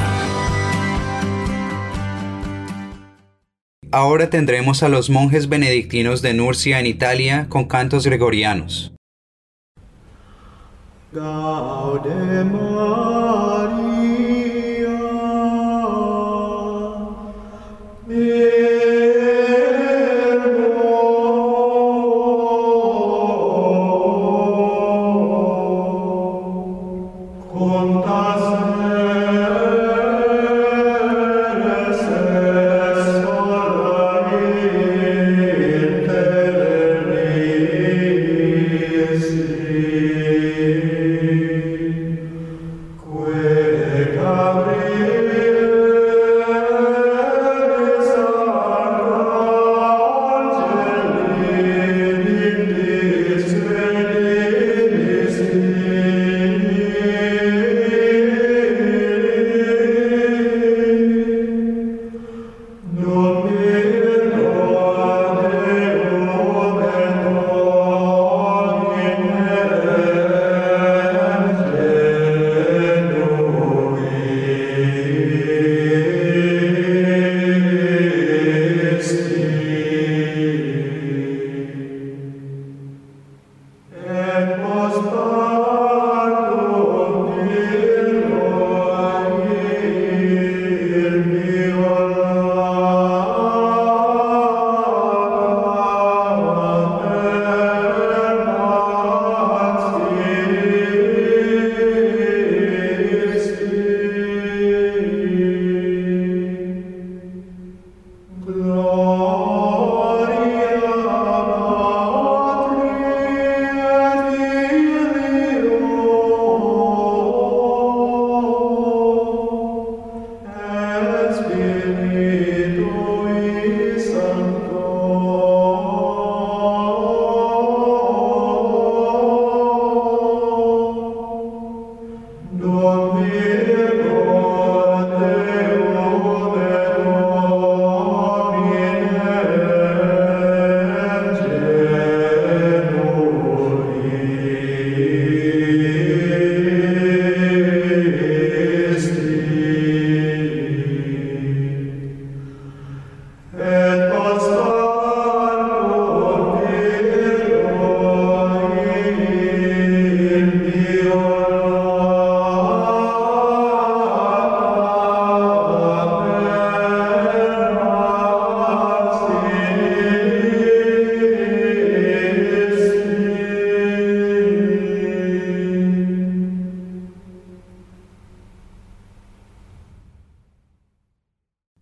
[3.91, 8.93] Ahora tendremos a los monjes benedictinos de Nurcia en Italia con cantos gregorianos.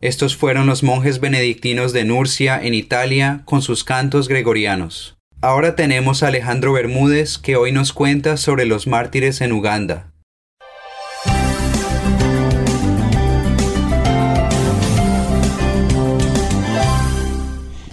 [0.07, 5.17] Estos fueron los monjes benedictinos de Nurcia en Italia con sus cantos gregorianos.
[5.41, 10.13] Ahora tenemos a Alejandro Bermúdez que hoy nos cuenta sobre los mártires en Uganda.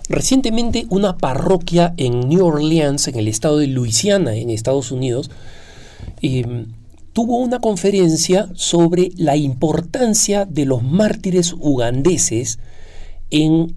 [0.08, 5.32] Recientemente una parroquia en New Orleans, en el estado de Luisiana, en Estados Unidos,
[6.22, 6.68] em,
[7.14, 12.60] tuvo una conferencia sobre la importancia de los mártires ugandeses
[13.30, 13.76] en,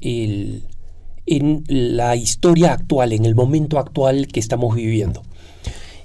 [1.27, 5.23] en la historia actual, en el momento actual que estamos viviendo.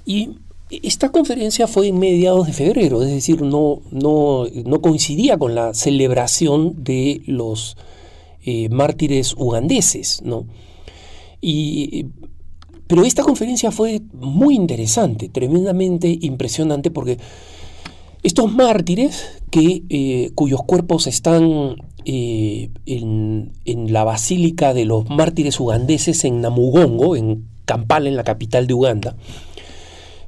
[0.04, 0.36] Y
[0.82, 4.46] esta conferencia fue en mediados de febrero, es decir, no, no,
[4.80, 7.76] coincidía con la celebración de los
[8.44, 10.22] eh, mártires ugandeses.
[10.24, 10.46] ¿no?
[11.40, 12.06] Y
[12.92, 17.16] pero esta conferencia fue muy interesante, tremendamente impresionante, porque
[18.22, 26.26] estos mártires, que, eh, cuyos cuerpos están eh, en, la Basílica de los Mártires Ugandeses
[26.26, 29.16] en Namugongo, en Kampala, en la capital de Uganda,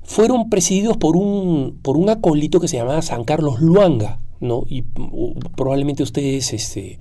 [0.03, 4.65] fueron presididos por un, por un acólito que se llamaba San Carlos Luanga, ¿no?
[4.71, 6.99] y uh, probablemente ustedes este,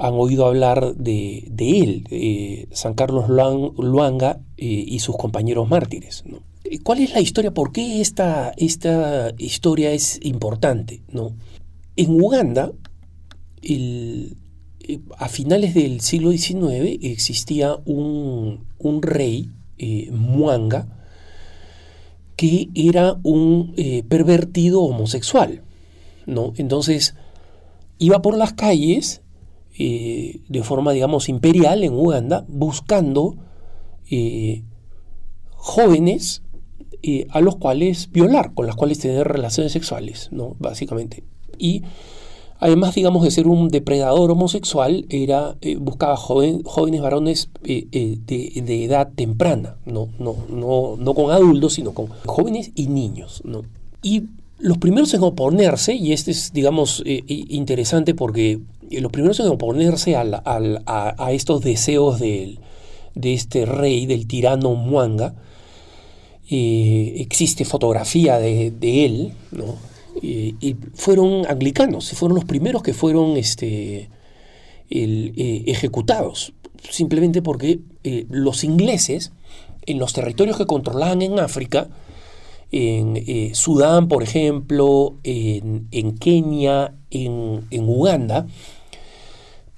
[0.00, 6.24] han oído hablar de, él, eh, San Carlos Luanga eh, y sus compañeros mártires.
[6.64, 7.52] Eh, ¿Cuál es la historia?
[7.52, 11.02] ¿Por qué esta, esta historia es importante?
[11.12, 11.36] ¿no?
[11.96, 12.72] En Uganda,
[15.18, 18.64] a finales del siglo XIX existía un,
[19.02, 19.50] rey,
[20.10, 20.88] Muanga,
[22.36, 23.74] que era un
[24.08, 25.60] pervertido homosexual.
[26.24, 26.54] ¿no?
[26.56, 27.14] Entonces,
[27.98, 29.20] iba por las calles
[29.82, 33.36] eh, de forma, digamos, imperial en Uganda, buscando
[34.10, 34.62] eh,
[35.52, 36.42] jóvenes
[37.02, 40.54] eh, a los cuales violar, con las cuales tener relaciones sexuales, ¿no?
[40.58, 41.24] Básicamente.
[41.56, 41.82] Y
[42.58, 49.78] además, digamos, de ser un depredador homosexual, era, buscaba jóvenes varones eh, de, edad temprana,
[49.86, 50.10] ¿no?
[50.18, 53.40] No, no, no con adultos, sino con jóvenes y niños.
[53.46, 53.62] ¿no?
[54.02, 54.24] Y
[54.60, 61.30] los primeros en oponerse, y este es, digamos, interesante porque los primeros en oponerse a,
[61.32, 62.58] estos deseos de,
[63.14, 65.34] de este rey, del tirano Muanga,
[66.48, 69.76] existe fotografía de, él, ¿no?
[70.22, 74.10] y fueron anglicanos, fueron los primeros que fueron este,
[74.92, 76.52] eh, ejecutados,
[76.90, 79.30] simplemente porque eh, los ingleses,
[79.86, 81.88] en los territorios que controlaban en África,
[82.72, 88.46] en eh, Sudán, por ejemplo, en, Kenia, en, en Uganda,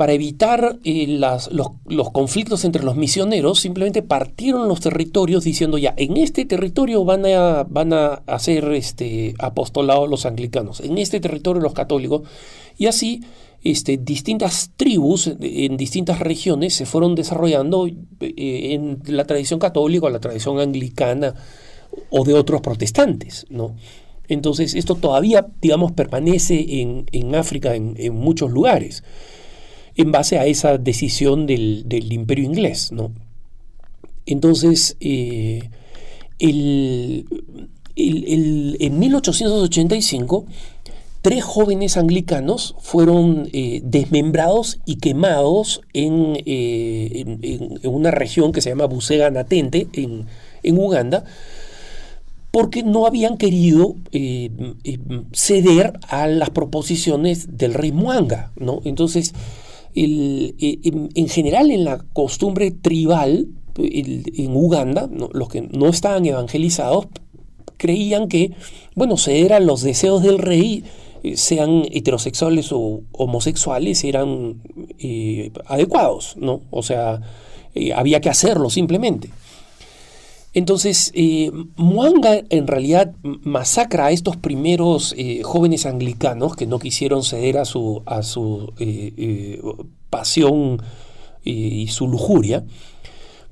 [0.03, 6.17] para evitar eh, los, conflictos entre los misioneros, simplemente partieron los territorios diciendo ya, en
[6.17, 11.75] este territorio van a, van a hacer este, apostolado los anglicanos, en este territorio los
[11.75, 12.23] católicos,
[12.77, 13.23] y así
[13.63, 17.95] este, distintas tribus en distintas regiones se fueron desarrollando eh,
[18.75, 21.35] en la tradición católica, la tradición anglicana
[22.11, 23.75] o de otros protestantes, ¿no?
[24.29, 29.03] Entonces, esto todavía, digamos, permanece en, África en, en muchos lugares
[29.97, 32.93] en base a esa decisión del, imperio inglés.
[32.93, 33.13] ¿no?
[34.27, 35.69] Entonces, eh,
[36.39, 37.25] en
[38.99, 40.47] 1885,
[41.21, 48.87] tres jóvenes anglicanos fueron eh, desmembrados y quemados eh, en, una región que se llama
[48.87, 50.27] Busega Natente, en,
[50.79, 51.25] Uganda,
[52.53, 53.97] porque no habían querido
[55.33, 58.53] ceder a las proposiciones del rey Muanga.
[58.57, 58.83] ¿no?
[58.85, 59.33] Entonces,
[59.95, 60.55] eh,
[61.15, 63.49] en, general en la costumbre tribal
[63.79, 67.09] en Uganda, los que no estaban evangelizados
[67.79, 68.53] creían que,
[68.95, 70.85] bueno, ceder a los deseos del rey,
[71.23, 74.61] eh, sean heterosexuales o homosexuales, eran
[74.99, 76.61] eh, adecuados, ¿no?
[76.71, 77.23] O sea,
[77.97, 79.31] había que hacerlo simplemente.
[80.55, 87.23] Entonces, eh, Muanga en realidad masacra a estos primeros eh, jóvenes anglicanos que no quisieron
[87.23, 89.61] ceder a su, a su eh,
[90.11, 90.83] pasión
[91.45, 92.65] y su lujuria,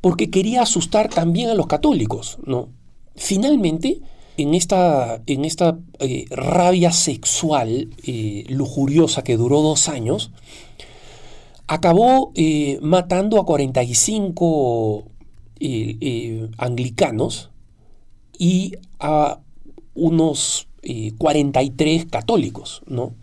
[0.01, 2.39] porque quería asustar también a los católicos.
[2.45, 2.69] ¿no?
[3.17, 4.01] Finalmente,
[4.37, 5.79] en esta, en esta
[6.31, 7.89] rabia sexual
[8.49, 10.31] lujuriosa que duró dos años,
[11.67, 12.33] acabó
[12.81, 15.05] matando a 45
[16.59, 17.51] anglicanos
[18.39, 19.41] y a
[19.95, 20.69] unos
[21.19, 23.15] 43 católicos, ¿no?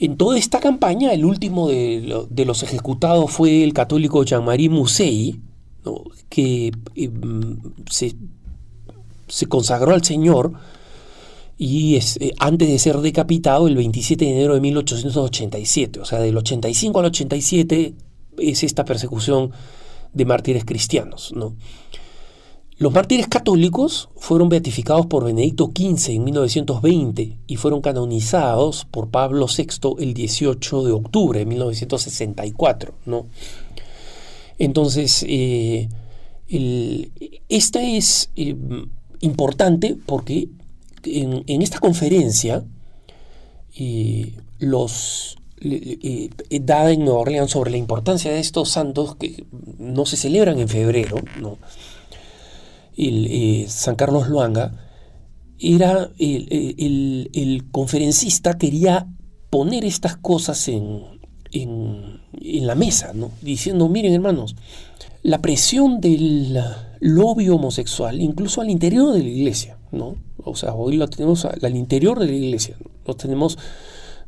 [0.00, 5.40] En toda esta campaña, el último de, los ejecutados fue el católico Jean-Marie Musei,
[6.28, 7.10] que eh,
[7.90, 8.14] se,
[9.48, 10.52] consagró al Señor
[11.56, 15.98] y eh, antes de ser decapitado el 27 de enero de 1887.
[15.98, 17.94] O sea, del 85 al 87
[18.38, 19.50] es esta persecución
[20.18, 21.32] de mártires cristianos.
[21.34, 21.54] ¿no?
[22.76, 29.46] Los mártires católicos fueron beatificados por Benedicto XV en 1920 y fueron canonizados por Pablo
[29.46, 32.94] VI el 18 de octubre de 1964.
[33.06, 33.26] ¿no?
[34.58, 35.88] Entonces, eh,
[37.48, 38.56] esta es eh,
[39.20, 40.48] importante porque
[41.04, 42.64] en, esta conferencia
[43.76, 45.36] eh, los,
[46.60, 49.44] dada en Nueva Orleans sobre la importancia de estos santos que
[49.78, 51.58] no se celebran en febrero, ¿no?
[52.98, 54.72] el, eh, San Carlos Luanga,
[55.60, 59.08] era el, conferencista quería
[59.50, 61.02] poner estas cosas en,
[61.52, 62.20] en,
[62.66, 63.30] la mesa, ¿no?
[63.40, 64.56] diciendo, miren hermanos,
[65.22, 66.58] la presión del
[67.00, 70.16] lobby homosexual, incluso al interior de la iglesia, ¿no?
[70.38, 73.58] O sea, hoy lo tenemos al interior de la iglesia, lo tenemos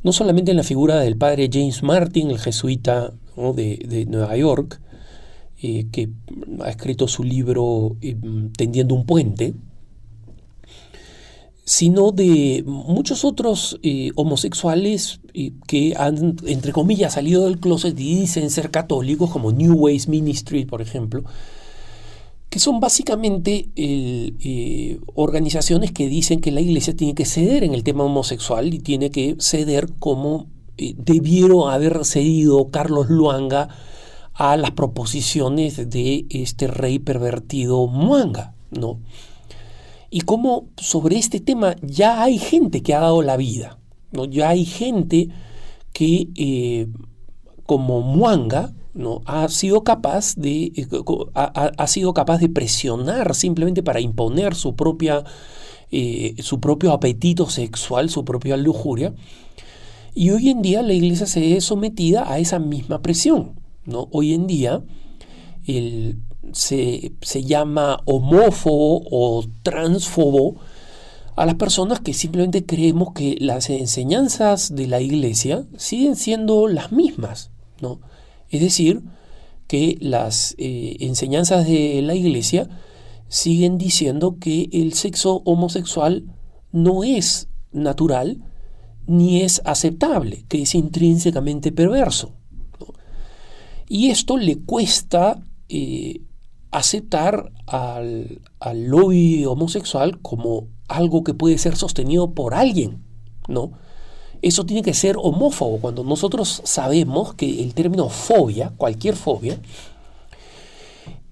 [0.02, 3.12] no solamente en la figura del padre James Martin, el jesuita
[3.54, 4.80] de, Nueva York,
[5.62, 6.10] eh, que
[6.62, 8.16] ha escrito su libro eh,
[8.56, 9.54] Tendiendo un puente,
[11.64, 15.20] sino de muchos otros eh, homosexuales
[15.66, 20.64] que han, entre comillas, salido del closet y dicen ser católicos, como New Ways Ministry,
[20.64, 21.24] por ejemplo,
[22.50, 27.84] que son básicamente eh, organizaciones que dicen que la iglesia tiene que ceder en el
[27.84, 33.68] tema homosexual y tiene que ceder como eh, debieron haber cedido Carlos Luanga
[34.34, 38.98] a las proposiciones de este rey pervertido Muanga, ¿no?
[40.10, 43.78] Y como sobre este tema ya hay gente que ha dado la vida,
[44.10, 44.24] ¿no?
[44.24, 45.28] Ya hay gente
[45.92, 46.88] que, eh,
[47.64, 49.22] como Muanga, ¿no?
[49.26, 50.88] ha, sido capaz de, eh,
[51.34, 55.24] ha, sido capaz de presionar simplemente para imponer su, propia,
[55.90, 59.14] eh, su propio apetito sexual, su propia lujuria,
[60.14, 63.60] Y hoy en día la iglesia se ve sometida a esa misma presión.
[63.84, 64.08] ¿no?
[64.10, 64.82] Hoy en día
[66.52, 70.56] se, se, llama homófobo o transfobo
[71.36, 76.90] a las personas que simplemente creemos que las enseñanzas de la iglesia siguen siendo las
[76.90, 77.50] mismas.
[77.80, 78.00] ¿no?
[78.50, 79.02] Es decir,
[79.66, 82.68] que las eh, enseñanzas de la iglesia
[83.28, 86.24] siguen diciendo que el sexo homosexual
[86.72, 88.42] no es natural
[89.06, 92.32] ni es aceptable, que es intrínsecamente perverso.
[93.88, 96.22] Y esto le cuesta eh,
[96.72, 103.04] aceptar al, al, lobby homosexual como algo que puede ser sostenido por alguien,
[103.48, 103.72] ¿no?
[104.42, 109.58] Eso tiene que ser homófobo, cuando nosotros sabemos que el término fobia, cualquier fobia,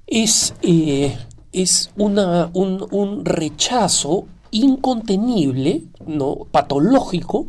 [0.06, 1.16] es, eh,
[1.52, 6.46] es una, un, rechazo incontenible, ¿no?
[6.50, 7.46] patológico,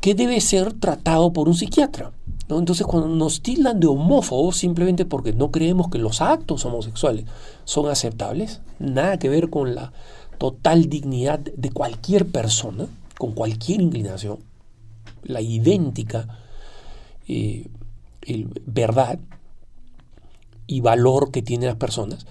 [0.00, 2.12] que debe ser tratado por un psiquiatra.
[2.48, 2.58] ¿no?
[2.58, 7.24] Entonces, cuando nos tildan de homófobos simplemente porque no creemos que los actos homosexuales
[7.64, 9.92] son aceptables, nada que ver con la
[10.38, 12.86] total dignidad de cualquier persona,
[13.18, 14.38] con cualquier inclinación,
[15.22, 16.38] la idéntica
[17.26, 17.68] eh,
[18.66, 19.18] verdad
[20.66, 22.26] y valor que tienen las personas,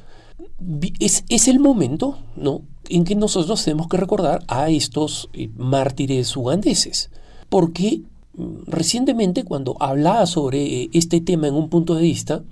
[1.00, 2.62] es, es, el momento ¿no?
[2.90, 7.10] en que nosotros tenemos que recordar a estos eh, mártires ugandeses.
[7.50, 8.02] Porque
[8.36, 12.44] mm, recientemente cuando hablaba sobre eh, este tema en un punto de vista,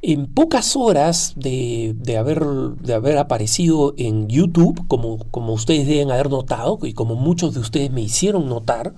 [0.00, 6.30] en pocas horas de, haber, de haber, aparecido en YouTube, como, como, ustedes deben haber
[6.30, 8.94] notado y como muchos de ustedes me hicieron notar,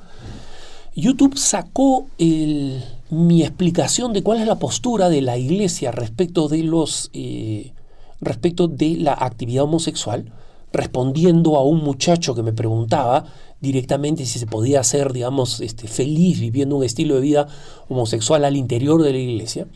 [0.94, 7.10] YouTube sacó mi explicación de cuál es la postura de la iglesia respecto de, los,
[7.12, 7.72] eh,
[8.20, 10.32] respecto de la actividad homosexual,
[10.72, 13.24] respondiendo a un muchacho que me preguntaba
[13.60, 17.48] directamente si se podía ser, digamos, este, feliz viviendo un estilo de vida
[17.88, 19.66] homosexual al interior de la iglesia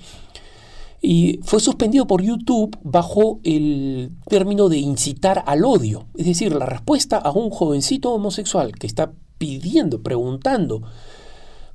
[1.05, 6.07] y fue suspendido por YouTube bajo el término de incitar al odio.
[6.17, 9.13] Es decir, la respuesta a un jovencito homosexual que está
[9.45, 10.81] pidiendo, preguntando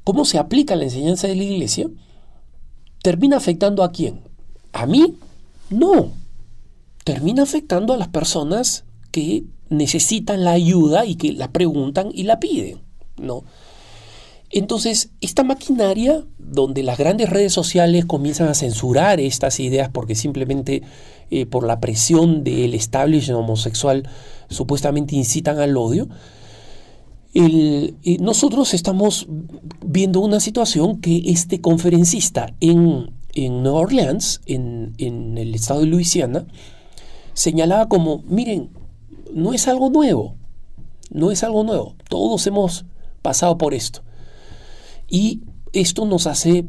[0.03, 1.88] cómo se aplica la enseñanza de la iglesia,
[3.03, 4.22] termina afectando a quién?
[4.74, 5.17] ¿A mí?
[5.70, 6.11] No.
[7.03, 12.39] Termina afectando a las personas que necesitan la ayuda y que la preguntan y la
[12.39, 12.80] piden.
[13.17, 13.43] ¿no?
[14.49, 20.82] Entonces, esta maquinaria, donde las grandes redes sociales comienzan a censurar estas ideas porque simplemente
[21.30, 24.09] eh, por la presión del establishment homosexual
[24.49, 26.09] supuestamente incitan al odio,
[27.34, 29.28] eh, nosotros estamos
[29.86, 35.88] viendo una situación que este conferencista en, en Nueva Orleans, en, en el estado de
[35.88, 36.46] Luisiana,
[37.34, 38.70] señalaba como, miren,
[39.34, 40.36] no es algo nuevo,
[41.12, 42.86] no es algo nuevo, todos hemos
[43.22, 44.02] pasado por esto.
[45.08, 45.42] Y
[45.74, 46.66] esto nos hace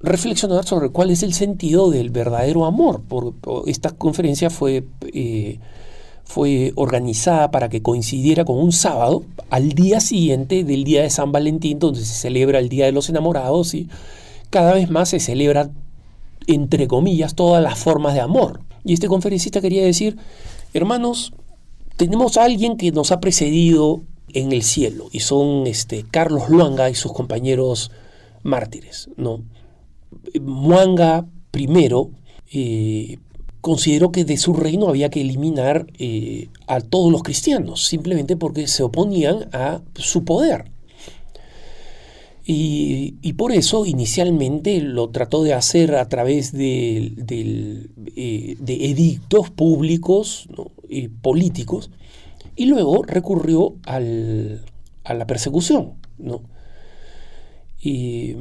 [0.00, 3.02] reflexionar sobre cuál es el sentido del verdadero amor.
[3.02, 3.34] Por,
[3.66, 5.60] esta conferencia fue, eh,
[6.24, 11.32] fue organizada para que coincidiera con un sábado, al día siguiente del día de San
[11.32, 13.88] Valentín, donde se celebra el Día de los Enamorados y
[14.50, 15.70] cada vez más se celebra,
[16.46, 18.60] entre comillas, todas las formas de amor.
[18.84, 20.16] Y este conferencista quería decir,
[20.72, 21.32] hermanos,
[21.96, 24.02] tenemos a alguien que nos ha precedido
[24.32, 27.90] en el cielo y son este, Carlos Luanga y sus compañeros
[28.42, 29.08] mártires.
[29.16, 29.42] ¿no?
[30.40, 32.10] Muanga primero
[32.52, 33.18] eh,
[33.64, 38.66] consideró que de su reino había que eliminar eh, a todos los cristianos, simplemente porque
[38.66, 40.66] se oponían a su poder.
[42.44, 47.14] Y, por eso inicialmente lo trató de hacer a través de,
[48.16, 50.46] eh, edictos públicos
[50.86, 51.90] y políticos,
[52.56, 54.62] y luego recurrió al,
[55.04, 55.94] a la persecución.
[56.18, 56.42] ¿no?
[57.80, 58.36] Y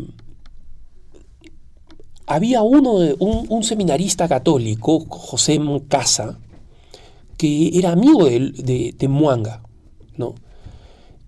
[2.26, 6.40] había uno, un, seminarista católico, José Casa,
[7.38, 9.64] que era amigo de, de, Muanga,
[10.18, 10.36] ¿no?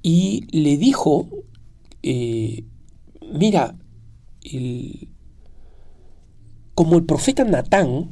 [0.02, 1.28] Y le dijo,
[2.04, 2.64] eh,
[3.34, 3.76] mira,
[6.76, 8.12] como el profeta Natán,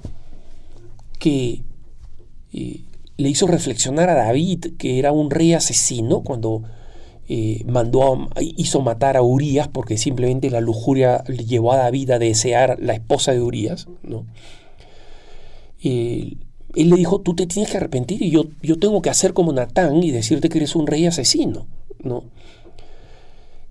[1.19, 1.63] que
[2.53, 2.81] eh,
[3.17, 6.63] le hizo reflexionar a David, que era un rey asesino, cuando
[7.29, 12.19] eh, mandó hizo matar a Urias, porque simplemente la lujuria le llevó a David a
[12.19, 13.87] desear la esposa de Urias.
[14.03, 14.25] ¿no?
[15.83, 19.51] él le dijo, tú te tienes que arrepentir y yo, yo tengo que hacer como
[19.51, 21.67] Natán y decirte que eres un rey asesino.
[22.01, 22.23] ¿no?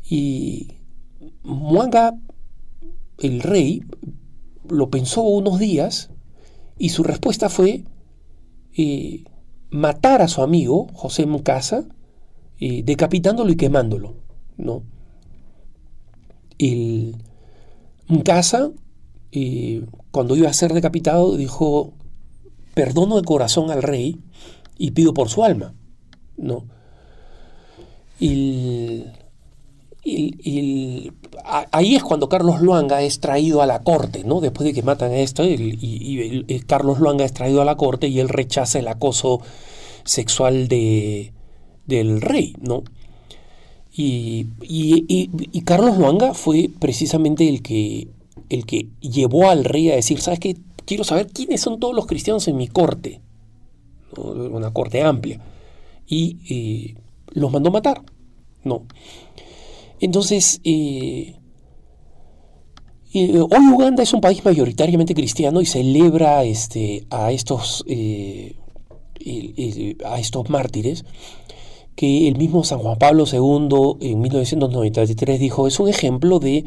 [0.08, 0.68] Y
[1.42, 2.18] Muanga,
[3.18, 3.82] el rey,
[4.68, 6.10] lo pensó unos días
[6.78, 7.84] y su respuesta fue,
[8.76, 9.24] eh,
[9.70, 11.26] matar a su amigo, José
[12.60, 14.14] Mukasa, decapitándolo y quemándolo.
[14.56, 14.82] ¿no?
[16.58, 17.14] el
[18.24, 18.70] casa
[19.32, 21.94] eh, cuando iba a ser decapitado, dijo,
[22.74, 24.20] perdono de corazón al rey
[24.78, 25.74] y pido por su alma.
[26.36, 26.64] ¿no?
[28.20, 29.04] Y,
[31.72, 34.40] ahí es cuando Carlos Luanga es traído a la corte, ¿no?
[34.40, 38.20] Después de que matan a esto, y, Carlos Luanga es traído a la corte y
[38.20, 39.40] él rechaza el acoso
[40.04, 41.32] sexual de,
[41.86, 42.84] del rey, ¿no?
[43.94, 44.46] Y,
[45.64, 48.08] Carlos Luanga fue precisamente el que,
[48.48, 50.56] el que llevó al rey a decir, ¿sabes qué?
[50.84, 53.20] Quiero saber quiénes son todos los cristianos en mi corte,
[54.16, 55.40] una corte amplia,
[56.06, 56.94] y eh,
[57.32, 58.02] los mandó matar,
[58.64, 58.86] ¿no?
[60.00, 61.36] Entonces, eh,
[63.14, 67.84] eh, hoy Uganda es un país mayoritariamente cristiano y celebra este, a, estos,
[70.04, 71.04] a estos mártires
[71.94, 76.64] que el mismo San Juan Pablo II en 1993 dijo es un ejemplo de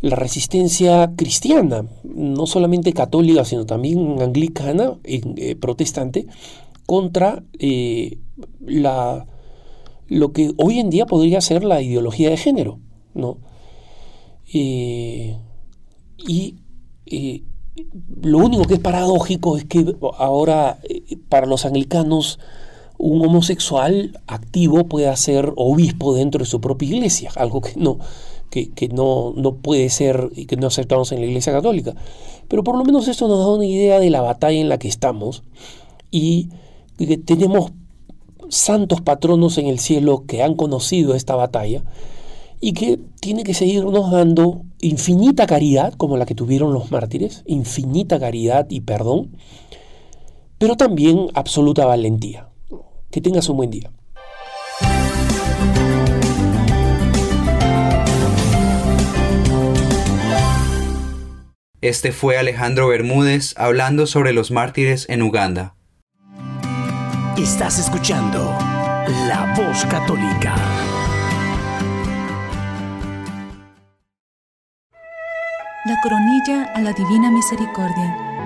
[0.00, 6.26] la resistencia cristiana, no solamente católica, sino también anglicana, eh, protestante,
[6.86, 8.18] contra eh,
[8.60, 9.26] la,
[10.08, 12.78] lo que hoy en día podría ser la ideología de género.
[13.14, 13.38] ¿no?
[14.52, 15.36] Eh,
[16.18, 16.56] y
[18.22, 20.78] lo único que es paradójico es que ahora
[21.28, 22.38] para los anglicanos
[22.98, 27.98] un homosexual activo pueda ser obispo dentro de su propia iglesia, algo que no,
[28.50, 31.94] que, no, no, puede ser y que no aceptamos en la iglesia católica.
[32.48, 34.88] Pero por lo menos esto nos da una idea de la batalla en la que
[34.88, 35.42] estamos
[36.10, 36.48] y
[36.96, 37.72] que tenemos
[38.48, 41.82] santos patronos en el cielo que han conocido esta batalla
[42.60, 48.18] y que tiene que seguirnos dando infinita caridad como la que tuvieron los mártires, infinita
[48.18, 49.36] caridad y perdón,
[50.58, 52.48] pero también absoluta valentía.
[53.10, 53.90] Que tengas un buen día.
[61.82, 65.76] Este fue Alejandro Bermúdez hablando sobre los mártires en Uganda.
[67.38, 68.56] Estás escuchando
[69.28, 70.56] La Voz Católica.
[75.84, 78.45] La coronilla a la Divina Misericordia.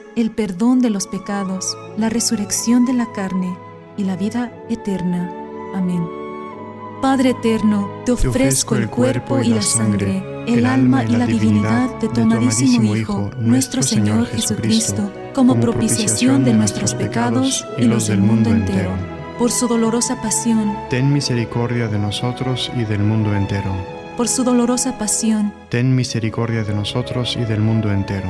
[0.15, 3.57] el perdón de los pecados, la resurrección de la carne
[3.97, 5.31] y la vida eterna.
[5.73, 6.05] Amén.
[7.01, 12.09] Padre eterno, te ofrezco el cuerpo y la sangre, el alma y la divinidad de
[12.09, 18.51] tu amadísimo Hijo, nuestro Señor Jesucristo, como propiciación de nuestros pecados y los del mundo
[18.51, 18.91] entero.
[19.39, 23.73] Por su dolorosa pasión, ten misericordia de nosotros y del mundo entero.
[24.15, 28.29] Por su dolorosa pasión, ten misericordia de nosotros y del mundo entero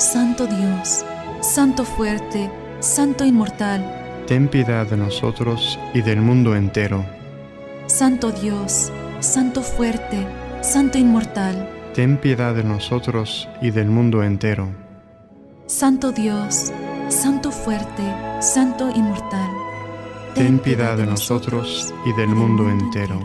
[0.00, 1.04] Santo Dios,
[1.42, 7.04] Santo fuerte, Santo inmortal, ten piedad de nosotros y del mundo entero.
[7.84, 8.90] Santo Dios,
[9.20, 10.26] Santo fuerte,
[10.62, 14.70] Santo inmortal, ten piedad de nosotros y del mundo entero.
[15.66, 16.72] Santo Dios,
[17.10, 18.02] Santo fuerte,
[18.40, 19.50] Santo inmortal,
[20.34, 23.20] ten piedad de nosotros y del mundo entero.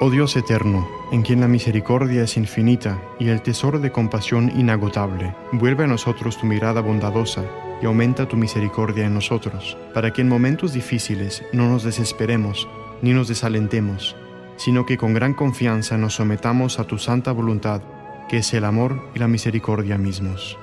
[0.00, 5.34] Oh Dios eterno, en quien la misericordia es infinita y el tesoro de compasión inagotable,
[5.52, 7.44] vuelve a nosotros tu mirada bondadosa
[7.82, 12.68] y aumenta tu misericordia en nosotros, para que en momentos difíciles no nos desesperemos
[13.02, 14.14] ni nos desalentemos,
[14.56, 17.82] sino que con gran confianza nos sometamos a tu santa voluntad,
[18.28, 20.58] que es el amor y la misericordia mismos.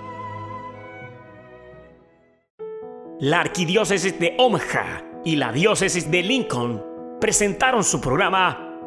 [3.19, 6.83] La Arquidiócesis de Omaha y la Diócesis de Lincoln
[7.19, 8.66] presentaron su programa